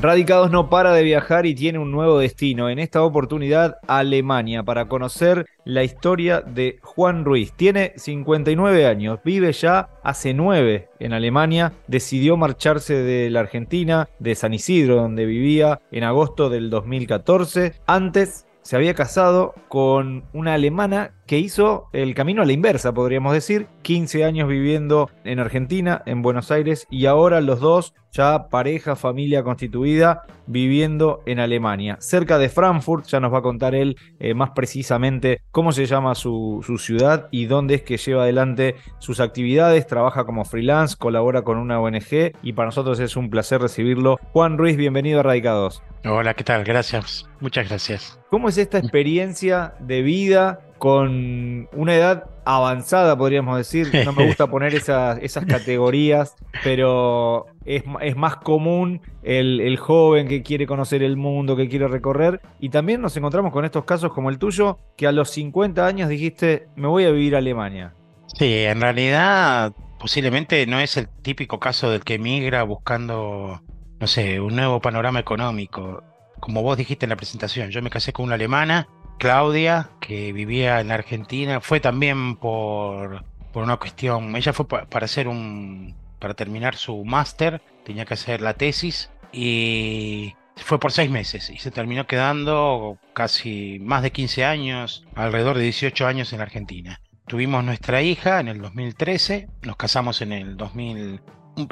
Radicados 0.00 0.52
no 0.52 0.70
para 0.70 0.92
de 0.92 1.02
viajar 1.02 1.44
y 1.44 1.56
tiene 1.56 1.80
un 1.80 1.90
nuevo 1.90 2.20
destino, 2.20 2.70
en 2.70 2.78
esta 2.78 3.02
oportunidad 3.02 3.78
Alemania, 3.88 4.62
para 4.62 4.86
conocer 4.86 5.46
la 5.64 5.82
historia 5.82 6.40
de 6.40 6.78
Juan 6.82 7.24
Ruiz. 7.24 7.52
Tiene 7.52 7.94
59 7.96 8.86
años, 8.86 9.18
vive 9.24 9.52
ya 9.52 9.88
hace 10.04 10.34
9 10.34 10.88
en 11.00 11.12
Alemania, 11.14 11.72
decidió 11.88 12.36
marcharse 12.36 12.94
de 12.94 13.28
la 13.30 13.40
Argentina, 13.40 14.08
de 14.20 14.36
San 14.36 14.54
Isidro, 14.54 14.94
donde 14.94 15.26
vivía 15.26 15.80
en 15.90 16.04
agosto 16.04 16.48
del 16.48 16.70
2014. 16.70 17.72
Antes 17.88 18.46
se 18.62 18.76
había 18.76 18.94
casado 18.94 19.54
con 19.66 20.26
una 20.32 20.54
alemana 20.54 21.12
que 21.28 21.38
hizo 21.38 21.88
el 21.92 22.14
camino 22.14 22.42
a 22.42 22.46
la 22.46 22.52
inversa, 22.52 22.92
podríamos 22.92 23.34
decir, 23.34 23.68
15 23.82 24.24
años 24.24 24.48
viviendo 24.48 25.10
en 25.24 25.38
Argentina, 25.38 26.02
en 26.06 26.22
Buenos 26.22 26.50
Aires, 26.50 26.86
y 26.90 27.04
ahora 27.04 27.42
los 27.42 27.60
dos, 27.60 27.94
ya 28.12 28.48
pareja, 28.48 28.96
familia 28.96 29.44
constituida, 29.44 30.22
viviendo 30.46 31.20
en 31.26 31.38
Alemania, 31.38 31.98
cerca 32.00 32.38
de 32.38 32.48
Frankfurt, 32.48 33.06
ya 33.06 33.20
nos 33.20 33.32
va 33.32 33.38
a 33.38 33.42
contar 33.42 33.74
él 33.74 33.96
eh, 34.18 34.32
más 34.32 34.50
precisamente 34.54 35.42
cómo 35.50 35.72
se 35.72 35.84
llama 35.84 36.14
su, 36.14 36.64
su 36.66 36.78
ciudad 36.78 37.28
y 37.30 37.44
dónde 37.44 37.74
es 37.74 37.82
que 37.82 37.98
lleva 37.98 38.22
adelante 38.22 38.76
sus 38.98 39.20
actividades, 39.20 39.86
trabaja 39.86 40.24
como 40.24 40.46
freelance, 40.46 40.96
colabora 40.96 41.42
con 41.42 41.58
una 41.58 41.78
ONG 41.78 42.32
y 42.42 42.54
para 42.54 42.68
nosotros 42.68 42.98
es 43.00 43.16
un 43.16 43.28
placer 43.28 43.60
recibirlo. 43.60 44.18
Juan 44.32 44.56
Ruiz, 44.56 44.78
bienvenido 44.78 45.20
a 45.20 45.24
Radicados. 45.24 45.82
Hola, 46.06 46.32
¿qué 46.32 46.44
tal? 46.44 46.64
Gracias. 46.64 47.28
Muchas 47.40 47.68
gracias. 47.68 48.18
¿Cómo 48.30 48.48
es 48.48 48.56
esta 48.56 48.78
experiencia 48.78 49.74
de 49.80 50.00
vida 50.00 50.60
con 50.78 51.68
una 51.72 51.94
edad 51.94 52.30
avanzada, 52.44 53.16
podríamos 53.16 53.56
decir? 53.56 53.90
No 54.04 54.12
me 54.12 54.26
gusta 54.26 54.46
poner 54.50 54.74
esas, 54.74 55.18
esas 55.20 55.44
categorías, 55.44 56.36
pero 56.64 57.46
es, 57.64 57.82
es 58.00 58.16
más 58.16 58.36
común 58.36 59.02
el, 59.22 59.60
el, 59.60 59.76
joven 59.76 60.28
que 60.28 60.42
quiere 60.42 60.66
conocer 60.66 61.02
el 61.02 61.16
mundo, 61.16 61.56
que 61.56 61.68
quiere 61.68 61.88
recorrer. 61.88 62.40
Y 62.60 62.70
también 62.70 63.00
nos 63.00 63.16
encontramos 63.16 63.52
con 63.52 63.64
estos 63.64 63.84
casos 63.84 64.12
como 64.12 64.30
el 64.30 64.38
tuyo, 64.38 64.78
que 64.96 65.06
a 65.06 65.12
los 65.12 65.30
50 65.30 65.86
años 65.86 66.08
dijiste, 66.08 66.68
me 66.76 66.88
voy 66.88 67.04
a 67.04 67.10
vivir 67.10 67.34
a 67.34 67.38
Alemania. 67.38 67.94
Sí, 68.38 68.64
en 68.64 68.80
realidad 68.80 69.72
posiblemente 69.98 70.64
no 70.66 70.80
es 70.80 70.96
el 70.96 71.08
típico 71.08 71.58
caso 71.58 71.90
del 71.90 72.04
que 72.04 72.14
emigra 72.14 72.62
buscando 72.62 73.60
no 74.00 74.06
sé, 74.06 74.40
un 74.40 74.56
nuevo 74.56 74.80
panorama 74.80 75.20
económico. 75.20 76.02
Como 76.40 76.62
vos 76.62 76.76
dijiste 76.76 77.04
en 77.04 77.10
la 77.10 77.16
presentación, 77.16 77.70
yo 77.70 77.82
me 77.82 77.90
casé 77.90 78.12
con 78.12 78.26
una 78.26 78.36
alemana, 78.36 78.88
Claudia, 79.18 79.90
que 80.00 80.32
vivía 80.32 80.80
en 80.80 80.90
Argentina. 80.90 81.60
Fue 81.60 81.80
también 81.80 82.36
por, 82.36 83.24
por 83.52 83.64
una 83.64 83.76
cuestión, 83.76 84.34
ella 84.36 84.52
fue 84.52 84.66
para 84.66 85.04
hacer 85.04 85.28
un, 85.28 85.94
para 86.18 86.34
terminar 86.34 86.76
su 86.76 87.04
máster, 87.04 87.60
tenía 87.84 88.04
que 88.04 88.14
hacer 88.14 88.40
la 88.40 88.54
tesis 88.54 89.10
y 89.32 90.34
fue 90.56 90.80
por 90.80 90.92
seis 90.92 91.10
meses 91.10 91.50
y 91.50 91.58
se 91.58 91.70
terminó 91.70 92.06
quedando 92.06 92.98
casi 93.12 93.78
más 93.80 94.02
de 94.02 94.12
15 94.12 94.44
años, 94.44 95.06
alrededor 95.14 95.56
de 95.56 95.64
18 95.64 96.06
años 96.06 96.32
en 96.32 96.40
Argentina. 96.40 97.00
Tuvimos 97.26 97.62
nuestra 97.62 98.02
hija 98.02 98.40
en 98.40 98.48
el 98.48 98.60
2013, 98.60 99.48
nos 99.62 99.76
casamos 99.76 100.22
en 100.22 100.32
el 100.32 100.56
2000, 100.56 101.20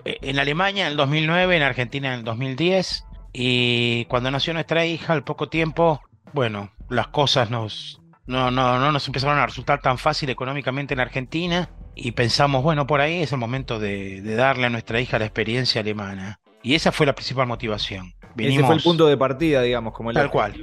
en 0.05 0.39
Alemania 0.39 0.87
en 0.87 0.93
el 0.93 0.97
2009, 0.97 1.57
en 1.57 1.63
Argentina 1.63 2.09
en 2.09 2.19
el 2.21 2.25
2010. 2.25 3.05
Y 3.33 4.05
cuando 4.07 4.31
nació 4.31 4.55
nuestra 4.55 4.87
hija, 4.87 5.13
al 5.13 5.25
poco 5.25 5.49
tiempo, 5.49 6.01
bueno, 6.33 6.71
las 6.89 7.09
cosas 7.09 7.51
nos, 7.51 8.01
no, 8.27 8.51
no, 8.51 8.79
no 8.79 8.93
nos 8.93 9.07
empezaron 9.07 9.39
a 9.39 9.47
resultar 9.47 9.81
tan 9.81 9.99
fácil 9.99 10.31
económicamente 10.31 10.95
en 10.95 11.01
Argentina. 11.01 11.71
Y 11.95 12.13
pensamos, 12.13 12.63
bueno, 12.63 12.87
por 12.87 13.01
ahí 13.01 13.23
es 13.23 13.33
el 13.33 13.39
momento 13.39 13.79
de, 13.79 14.21
de 14.21 14.35
darle 14.35 14.67
a 14.67 14.71
nuestra 14.71 15.01
hija 15.01 15.19
la 15.19 15.25
experiencia 15.25 15.81
alemana. 15.81 16.41
Y 16.63 16.75
esa 16.75 16.93
fue 16.93 17.07
la 17.07 17.15
principal 17.15 17.47
motivación. 17.47 18.15
Ese 18.37 18.63
fue 18.65 18.75
el 18.75 18.83
punto 18.83 19.07
de 19.07 19.17
partida, 19.17 19.63
digamos, 19.63 19.95
como 19.95 20.11
el 20.11 20.17
Tal 20.17 20.31
cual 20.31 20.55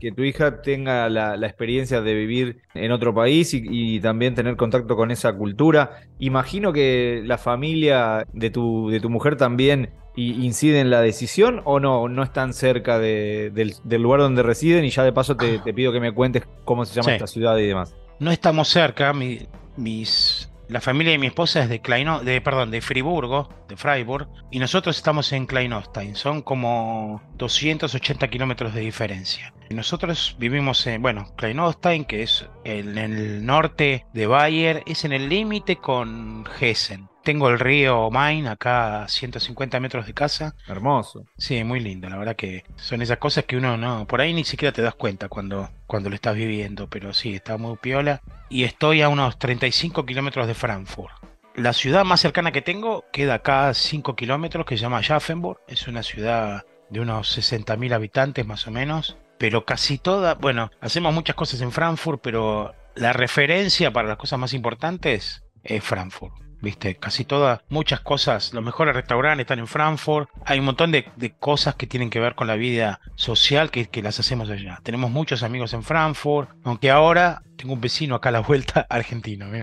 que 0.00 0.12
tu 0.12 0.22
hija 0.22 0.62
tenga 0.62 1.08
la, 1.08 1.34
experiencia 1.46 2.00
de 2.00 2.14
vivir 2.14 2.62
en 2.74 2.92
otro 2.92 3.14
país 3.14 3.52
y, 3.54 4.00
también 4.00 4.34
tener 4.34 4.56
contacto 4.56 4.96
con 4.96 5.10
esa 5.10 5.32
cultura. 5.32 6.00
Imagino 6.18 6.72
que 6.72 7.22
la 7.24 7.38
familia 7.38 8.26
de 8.32 8.50
tu, 8.50 8.90
de 8.90 9.00
tu 9.00 9.10
mujer 9.10 9.36
también 9.36 9.90
incide 10.16 10.80
en 10.80 10.90
la 10.90 11.00
decisión 11.00 11.62
o 11.64 11.80
no, 11.80 12.08
no 12.08 12.22
están 12.22 12.52
cerca 12.52 12.98
del, 12.98 13.74
lugar 13.84 14.20
donde 14.20 14.42
residen 14.42 14.84
y 14.84 14.90
ya 14.90 15.04
de 15.04 15.12
paso 15.12 15.36
te, 15.36 15.60
pido 15.72 15.92
que 15.92 16.00
me 16.00 16.12
cuentes 16.12 16.42
cómo 16.64 16.84
se 16.84 16.94
llama 16.94 17.12
esta 17.12 17.26
ciudad 17.26 17.56
y 17.58 17.66
demás. 17.66 17.94
No 18.18 18.30
estamos 18.30 18.68
cerca, 18.68 19.12
mis 19.12 20.50
la 20.70 20.80
familia 20.80 21.10
de 21.10 21.18
mi 21.18 21.26
esposa 21.26 21.64
es 21.64 21.68
de 21.68 21.80
Kleino, 21.80 22.20
de 22.20 22.40
perdón, 22.40 22.70
de 22.70 22.80
Friburgo, 22.80 23.48
de 23.68 23.76
Freiburg, 23.76 24.28
y 24.52 24.60
nosotros 24.60 24.96
estamos 24.96 25.32
en 25.32 25.46
Kleinostein. 25.46 26.14
Son 26.14 26.42
como 26.42 27.20
280 27.38 28.28
kilómetros 28.28 28.72
de 28.72 28.80
diferencia. 28.80 29.52
Nosotros 29.70 30.34
vivimos 30.36 30.84
en, 30.88 31.00
bueno, 31.00 31.32
Kleinostein, 31.36 32.04
que 32.04 32.24
es 32.24 32.44
en 32.64 32.98
el 32.98 33.46
norte 33.46 34.04
de 34.12 34.26
Bayer, 34.26 34.82
es 34.84 35.04
en 35.04 35.12
el 35.12 35.28
límite 35.28 35.76
con 35.76 36.44
Hessen. 36.60 37.08
Tengo 37.22 37.48
el 37.48 37.60
río 37.60 38.10
Main 38.10 38.48
acá 38.48 39.04
a 39.04 39.08
150 39.08 39.78
metros 39.78 40.06
de 40.06 40.12
casa. 40.12 40.56
Hermoso. 40.66 41.24
Sí, 41.38 41.62
muy 41.62 41.78
lindo. 41.78 42.08
La 42.08 42.16
verdad 42.16 42.34
que 42.34 42.64
son 42.74 43.00
esas 43.00 43.18
cosas 43.18 43.44
que 43.44 43.56
uno 43.56 43.76
no, 43.76 44.08
por 44.08 44.20
ahí 44.20 44.34
ni 44.34 44.42
siquiera 44.42 44.72
te 44.72 44.82
das 44.82 44.96
cuenta 44.96 45.28
cuando, 45.28 45.70
cuando 45.86 46.08
lo 46.08 46.16
estás 46.16 46.34
viviendo. 46.34 46.88
Pero 46.88 47.14
sí, 47.14 47.34
está 47.34 47.56
muy 47.56 47.76
piola. 47.76 48.22
Y 48.48 48.64
estoy 48.64 49.02
a 49.02 49.08
unos 49.08 49.38
35 49.38 50.04
kilómetros 50.04 50.48
de 50.48 50.54
Frankfurt. 50.54 51.14
La 51.54 51.74
ciudad 51.74 52.04
más 52.04 52.20
cercana 52.20 52.50
que 52.50 52.62
tengo 52.62 53.04
queda 53.12 53.34
acá 53.34 53.68
a 53.68 53.74
5 53.74 54.16
kilómetros, 54.16 54.66
que 54.66 54.76
se 54.76 54.82
llama 54.82 55.00
Schaffenburg. 55.00 55.60
Es 55.68 55.86
una 55.86 56.02
ciudad 56.02 56.64
de 56.88 57.00
unos 57.00 57.38
60.000 57.38 57.94
habitantes 57.94 58.44
más 58.44 58.66
o 58.66 58.72
menos. 58.72 59.16
Pero 59.40 59.64
casi 59.64 59.96
toda, 59.96 60.34
bueno, 60.34 60.70
hacemos 60.82 61.14
muchas 61.14 61.34
cosas 61.34 61.62
en 61.62 61.72
Frankfurt, 61.72 62.20
pero 62.22 62.74
la 62.94 63.14
referencia 63.14 63.90
para 63.90 64.06
las 64.06 64.18
cosas 64.18 64.38
más 64.38 64.52
importantes 64.52 65.42
es 65.62 65.82
Frankfurt. 65.82 66.34
¿Viste? 66.60 66.96
Casi 66.96 67.24
todas, 67.24 67.60
muchas 67.68 68.00
cosas, 68.00 68.52
los 68.52 68.64
mejores 68.64 68.94
restaurantes 68.94 69.44
están 69.44 69.58
en 69.58 69.66
Frankfurt, 69.66 70.28
hay 70.44 70.58
un 70.58 70.64
montón 70.64 70.92
de, 70.92 71.04
cosas 71.38 71.74
que 71.74 71.86
tienen 71.86 72.10
que 72.10 72.20
ver 72.20 72.34
con 72.34 72.46
la 72.46 72.56
vida 72.56 73.00
social 73.14 73.70
que, 73.70 73.88
las 74.02 74.18
hacemos 74.18 74.48
allá. 74.48 74.80
Tenemos 74.82 75.10
muchos 75.10 75.42
amigos 75.42 75.74
en 75.74 75.82
Frankfurt, 75.82 76.48
aunque 76.64 76.90
ahora 76.90 77.42
tengo 77.56 77.74
un 77.74 77.80
vecino 77.80 78.14
acá 78.14 78.30
a 78.30 78.32
la 78.32 78.40
vuelta 78.40 78.86
argentino. 78.90 79.46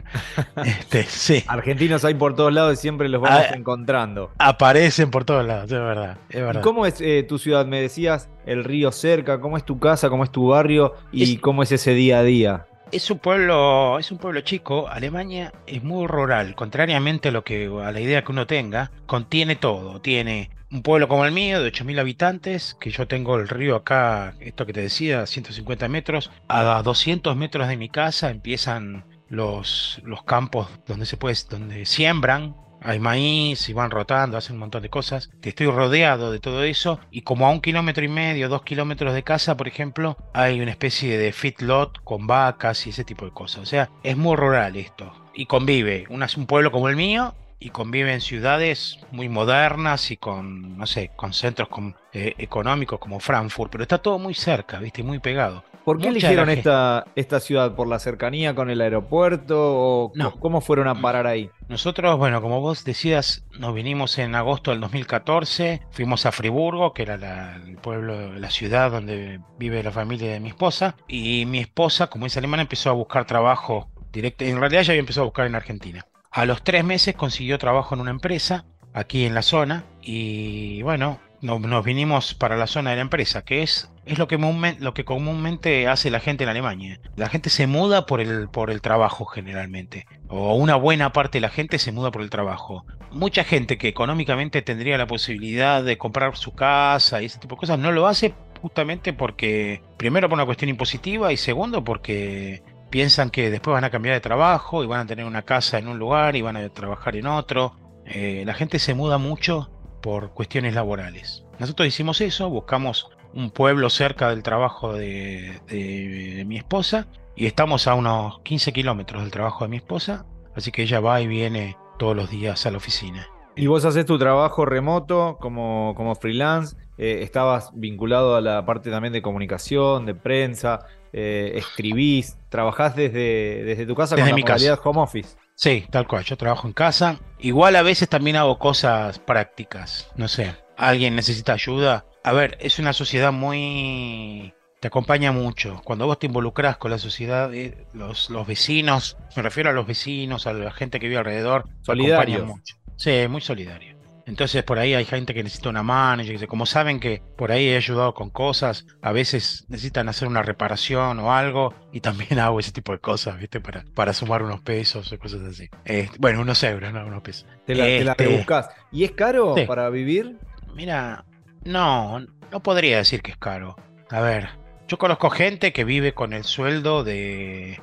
Este, 0.64 1.04
sí. 1.04 1.44
Argentinos 1.48 2.04
hay 2.06 2.14
por 2.14 2.36
todos 2.36 2.54
lados 2.54 2.74
y 2.74 2.78
siempre 2.78 3.10
los 3.10 3.22
vamos 3.22 3.46
ah, 3.50 3.56
encontrando. 3.56 4.32
Aparecen 4.38 5.10
por 5.12 5.24
todos 5.26 5.46
lados, 5.46 5.66
es 5.66 5.80
verdad. 5.80 6.18
Es 6.30 6.42
verdad. 6.42 6.62
¿Cómo 6.62 6.86
es 6.86 7.00
eh, 7.02 7.26
tu 7.28 7.38
ciudad? 7.38 7.66
Me 7.66 7.82
decías 7.82 8.30
el 8.46 8.64
río 8.64 8.92
cerca, 8.92 9.40
¿cómo 9.40 9.58
es 9.58 9.66
tu 9.66 9.80
casa, 9.80 10.10
cómo 10.10 10.24
es 10.24 10.32
tu 10.32 10.48
barrio 10.48 10.94
y 11.12 11.38
cómo 11.38 11.64
es 11.64 11.72
ese 11.72 11.94
día 11.94 12.20
a 12.20 12.24
día? 12.24 12.68
Es 12.90 13.12
un 13.12 13.20
pueblo, 13.20 14.00
es 14.00 14.12
un 14.12 14.18
pueblo 14.18 14.42
chico. 14.42 14.88
Alemania 14.88 15.54
es 15.66 15.84
muy 15.84 16.08
rural, 16.08 16.56
contrariamente 16.56 17.30
a 17.30 17.32
lo 17.32 17.44
que 17.44 17.66
a 17.66 17.92
la 17.92 18.00
idea 18.00 18.24
que 18.24 18.32
uno 18.32 18.48
tenga, 18.48 18.92
contiene 19.06 19.58
todo. 19.58 20.00
Tiene 20.00 20.52
un 20.72 20.84
pueblo 20.84 21.10
como 21.10 21.26
el 21.26 21.34
mío 21.34 21.62
de 21.62 21.70
8.000 21.72 22.00
habitantes, 22.00 22.78
que 22.80 22.90
yo 22.90 23.08
tengo 23.08 23.36
el 23.36 23.50
río 23.50 23.76
acá, 23.76 24.36
esto 24.40 24.66
que 24.66 24.74
te 24.74 24.82
decía, 24.82 25.26
150 25.26 25.90
metros. 25.90 26.32
A 26.48 26.82
200 26.82 27.36
metros 27.36 27.68
de 27.68 27.76
mi 27.76 27.90
casa 27.90 28.30
empiezan 28.30 29.06
los, 29.28 30.02
los 30.06 30.24
campos 30.24 30.70
donde 30.88 31.06
se 31.06 31.18
puede, 31.18 31.36
donde 31.50 31.86
siembran 31.86 32.56
hay 32.82 33.00
maíz 33.00 33.70
y 33.70 33.74
van 33.74 33.92
rotando, 33.92 34.38
hacen 34.38 34.56
un 34.56 34.62
montón 34.62 34.82
de 34.82 34.90
cosas. 34.90 35.30
Estoy 35.42 35.68
rodeado 35.68 36.32
de 36.32 36.40
todo 36.40 36.64
eso 36.64 37.00
y 37.12 37.22
como 37.22 37.48
a 37.48 37.52
un 37.52 37.62
kilómetro 37.62 38.04
y 38.04 38.10
medio, 38.10 38.50
dos 38.50 38.64
kilómetros 38.64 39.14
de 39.14 39.24
casa, 39.24 39.58
por 39.58 39.68
ejemplo, 39.68 40.18
hay 40.34 40.62
una 40.62 40.72
especie 40.72 41.18
de 41.18 41.32
feedlot 41.32 42.04
con 42.04 42.28
vacas 42.28 42.86
y 42.88 42.92
ese 42.92 43.04
tipo 43.04 43.26
de 43.26 43.32
cosas. 43.32 43.62
O 43.62 43.66
sea, 43.66 43.90
es 44.04 44.18
muy 44.18 44.36
rural 44.36 44.76
esto. 44.76 45.14
Y 45.34 45.46
convive 45.46 46.06
un 46.10 46.46
pueblo 46.46 46.72
como 46.72 46.90
el 46.90 46.96
mío 46.96 47.36
y 47.60 47.70
convive 47.70 48.14
en 48.14 48.22
ciudades 48.22 49.00
muy 49.12 49.30
modernas 49.30 50.12
y 50.12 50.18
con, 50.18 50.78
no 50.78 50.86
sé, 50.86 51.12
con 51.16 51.34
centros 51.34 51.70
eh, 52.18 52.34
económicos 52.40 53.00
como 53.00 53.20
Frankfurt, 53.20 53.72
pero 53.72 53.84
está 53.84 54.00
todo 54.00 54.18
muy 54.18 54.34
cerca, 54.34 54.80
¿viste? 54.80 55.04
Muy 55.04 55.20
pegado. 55.20 55.64
¿Por 55.86 56.00
qué 56.00 56.08
eligieron 56.08 56.50
esta, 56.50 57.06
esta 57.16 57.40
ciudad? 57.40 57.76
¿Por 57.76 57.88
la 57.88 58.00
cercanía 58.00 58.56
con 58.56 58.72
el 58.72 58.82
aeropuerto? 58.82 59.56
¿O 59.58 60.12
cómo 60.40 60.62
fueron 60.62 60.88
a 60.88 61.00
parar 61.00 61.28
ahí? 61.28 61.50
Nosotros, 61.70 62.18
bueno, 62.18 62.42
como 62.42 62.60
vos 62.60 62.84
decías, 62.84 63.46
nos 63.60 63.76
vinimos 63.76 64.18
en 64.18 64.34
agosto 64.34 64.72
del 64.72 64.82
2014, 64.82 65.84
fuimos 65.92 66.26
a 66.26 66.32
Friburgo, 66.32 66.94
que 66.94 67.04
era 67.04 67.56
el 67.56 67.78
pueblo, 67.78 68.34
la 68.34 68.50
ciudad 68.50 68.92
donde 68.92 69.40
vive 69.60 69.84
la 69.84 69.92
familia 69.92 70.34
de 70.34 70.40
mi 70.40 70.50
esposa, 70.50 70.96
y 71.08 71.46
mi 71.46 71.60
esposa, 71.60 72.08
como 72.08 72.26
es 72.26 72.36
alemana, 72.36 72.64
empezó 72.64 72.90
a 72.90 72.94
buscar 72.94 73.26
trabajo 73.26 73.90
directo, 74.12 74.44
en 74.44 74.60
realidad 74.60 74.82
ya 74.82 74.92
había 74.94 75.02
empezado 75.02 75.24
a 75.24 75.30
buscar 75.30 75.46
en 75.46 75.56
Argentina. 75.56 76.06
A 76.32 76.46
los 76.46 76.64
tres 76.64 76.84
meses 76.84 77.16
consiguió 77.16 77.58
trabajo 77.60 77.96
en 77.96 78.02
una 78.02 78.12
empresa 78.12 78.66
aquí 78.94 79.26
en 79.26 79.36
la 79.36 79.42
zona 79.42 79.86
y 80.02 80.82
bueno, 80.82 81.20
nos, 81.42 81.86
vinimos 81.86 82.34
para 82.34 82.58
la 82.58 82.68
zona 82.68 82.92
de 82.92 82.96
la 82.98 83.02
empresa, 83.04 83.44
que 83.44 83.64
es, 83.64 83.92
es 84.06 84.18
lo, 84.18 84.28
que 84.28 84.38
lo 84.80 84.94
que 84.94 85.06
comúnmente 85.06 85.88
hace 85.88 86.10
la 86.10 86.20
gente 86.20 86.44
en 86.44 86.50
Alemania. 86.50 87.00
La 87.16 87.30
gente 87.30 87.50
se 87.50 87.68
muda 87.68 88.06
por 88.06 88.22
el, 88.22 88.50
por 88.50 88.72
el 88.72 88.82
trabajo 88.82 89.26
generalmente, 89.26 90.08
o 90.28 90.56
una 90.56 90.76
buena 90.76 91.14
parte 91.14 91.38
de 91.38 91.42
la 91.42 91.50
gente 91.50 91.80
se 91.80 91.92
muda 91.92 92.12
por 92.12 92.22
el 92.22 92.30
trabajo. 92.30 92.86
Mucha 93.12 93.44
gente 93.44 93.78
que 93.78 93.88
económicamente 93.88 94.62
tendría 94.62 94.98
la 94.98 95.08
posibilidad 95.08 95.84
de 95.84 95.98
comprar 95.98 96.36
su 96.36 96.54
casa 96.54 97.22
y 97.22 97.26
ese 97.26 97.40
tipo 97.40 97.56
de 97.56 97.60
cosas 97.60 97.80
no 97.80 97.92
lo 97.92 98.08
hace 98.08 98.34
justamente 98.62 99.14
porque, 99.14 99.82
primero 99.98 100.28
por 100.28 100.38
una 100.38 100.46
cuestión 100.46 100.70
impositiva 100.70 101.32
y 101.32 101.38
segundo 101.38 101.84
porque 101.84 102.64
piensan 102.90 103.30
que 103.30 103.50
después 103.50 103.74
van 103.74 103.84
a 103.84 103.90
cambiar 103.90 104.16
de 104.16 104.22
trabajo 104.22 104.84
y 104.84 104.88
van 104.88 105.02
a 105.02 105.06
tener 105.06 105.26
una 105.26 105.44
casa 105.44 105.78
en 105.78 105.88
un 105.88 106.00
lugar 106.00 106.36
y 106.36 106.42
van 106.42 106.58
a 106.58 106.70
trabajar 106.70 107.16
en 107.16 107.28
otro. 107.28 107.76
Eh, 108.06 108.44
la 108.46 108.54
gente 108.54 108.80
se 108.80 108.94
muda 108.94 109.18
mucho 109.18 109.70
por 110.08 110.30
cuestiones 110.30 110.74
laborales. 110.74 111.44
Nosotros 111.60 111.86
hicimos 111.86 112.22
eso, 112.22 112.50
buscamos 112.50 113.10
un 113.34 113.52
pueblo 113.52 113.90
cerca 113.90 114.30
del 114.30 114.42
trabajo 114.42 114.94
de, 114.94 116.46
mi 116.48 116.56
esposa 116.56 117.08
y 117.36 117.46
estamos 117.46 117.90
a 117.90 117.94
unos 117.94 118.40
15 118.44 118.72
kilómetros 118.72 119.22
del 119.22 119.32
trabajo 119.32 119.66
de 119.66 119.70
mi 119.70 119.76
esposa, 119.76 120.26
así 120.56 120.72
que 120.72 120.84
ella 120.84 121.02
va 121.02 121.20
y 121.20 121.28
viene 121.28 121.76
todos 122.00 122.16
los 122.16 122.30
días 122.30 122.66
a 122.66 122.72
la 122.72 122.78
oficina. 122.78 123.28
¿Y 123.58 123.68
vos 123.68 123.84
haces 123.84 124.06
tu 124.06 124.18
trabajo 124.18 124.64
remoto 124.64 125.38
como, 125.42 125.94
como 125.98 126.16
freelance? 126.16 126.78
Eh, 126.98 127.20
¿Estabas 127.24 127.72
vinculado 127.74 128.38
a 128.38 128.40
la 128.40 128.66
parte 128.66 128.90
también 128.90 129.12
de 129.12 129.22
comunicación, 129.22 130.06
de 130.06 130.16
prensa? 130.16 130.86
Eh, 131.12 131.52
¿Escribís? 131.56 132.38
¿Trabajás 132.48 132.96
desde, 132.96 133.62
desde 133.66 133.86
tu 133.86 133.94
casa 133.94 134.16
desde 134.16 134.32
con 134.32 134.40
la 134.40 134.56
mi 134.56 134.70
home 134.86 135.02
office? 135.02 135.36
Sí, 135.58 135.88
tal 135.90 136.08
cual. 136.08 136.24
Yo 136.24 136.38
trabajo 136.38 136.68
en 136.68 136.74
casa. 136.74 137.20
Igual 137.40 137.76
a 137.76 137.82
veces 137.82 138.08
también 138.08 138.36
hago 138.36 138.60
cosas 138.60 139.18
prácticas. 139.18 140.08
No 140.16 140.28
sé, 140.28 140.56
alguien 140.78 141.16
necesita 141.16 141.54
ayuda. 141.54 142.06
A 142.24 142.32
ver, 142.32 142.58
es 142.62 142.78
una 142.80 142.94
sociedad 142.94 143.32
muy... 143.32 144.54
Te 144.80 144.90
acompaña 144.90 145.32
mucho. 145.32 145.82
Cuando 145.84 146.06
vos 146.06 146.20
te 146.20 146.28
involucras 146.28 146.78
con 146.78 146.92
la 146.92 147.00
sociedad, 147.00 147.52
eh, 147.56 147.88
los, 147.94 148.30
los 148.30 148.46
vecinos, 148.46 149.18
me 149.36 149.42
refiero 149.42 149.72
a 149.72 149.74
los 149.74 149.88
vecinos, 149.88 150.46
a 150.46 150.54
la 150.54 150.72
gente 150.72 151.00
que 151.00 151.08
vive 151.08 151.18
alrededor, 151.18 151.68
solidario. 151.82 152.46
mucho. 152.46 152.76
Sí, 152.96 153.26
muy 153.28 153.42
solidario. 153.42 153.97
Entonces 154.28 154.62
por 154.64 154.78
ahí 154.78 154.94
hay 154.94 155.06
gente 155.06 155.34
que 155.34 155.42
necesita 155.42 155.70
una 155.70 155.84
mano, 155.84 156.22
como 156.48 156.66
saben 156.66 157.00
que 157.00 157.24
por 157.38 157.52
ahí 157.52 157.70
he 157.70 157.78
ayudado 157.78 158.14
con 158.14 158.30
cosas, 158.30 158.86
a 159.02 159.14
veces 159.14 159.66
necesitan 159.70 160.10
hacer 160.10 160.28
una 160.28 160.44
reparación 160.44 161.20
o 161.20 161.34
algo 161.34 161.74
y 161.94 162.02
también 162.02 162.38
hago 162.40 162.60
ese 162.60 162.74
tipo 162.74 162.92
de 162.92 163.00
cosas, 163.00 163.40
¿viste? 163.40 163.62
Para, 163.62 163.86
para 163.96 164.12
sumar 164.12 164.44
unos 164.44 164.62
pesos 164.62 165.12
o 165.12 165.18
cosas 165.18 165.42
así. 165.44 165.70
Este, 165.86 166.18
bueno, 166.20 166.42
unos 166.42 166.62
euros, 166.64 166.92
no 166.92 167.06
unos 167.06 167.24
pesos. 167.24 167.48
Te 167.66 167.74
la, 167.74 167.88
este, 167.88 168.46
¿Y 168.92 169.06
es 169.06 169.12
caro 169.12 169.56
para 169.66 169.90
vivir? 169.90 170.38
Mira, 170.76 171.24
no, 171.64 172.20
no 172.52 172.60
podría 172.62 172.98
decir 172.98 173.22
que 173.22 173.32
es 173.32 173.38
caro. 173.38 173.78
A 174.10 174.20
ver, 174.20 174.50
yo 174.90 174.98
conozco 174.98 175.30
gente 175.30 175.72
que 175.72 175.86
vive 175.86 176.14
con 176.14 176.34
el 176.34 176.44
sueldo 176.44 177.06
de 177.06 177.80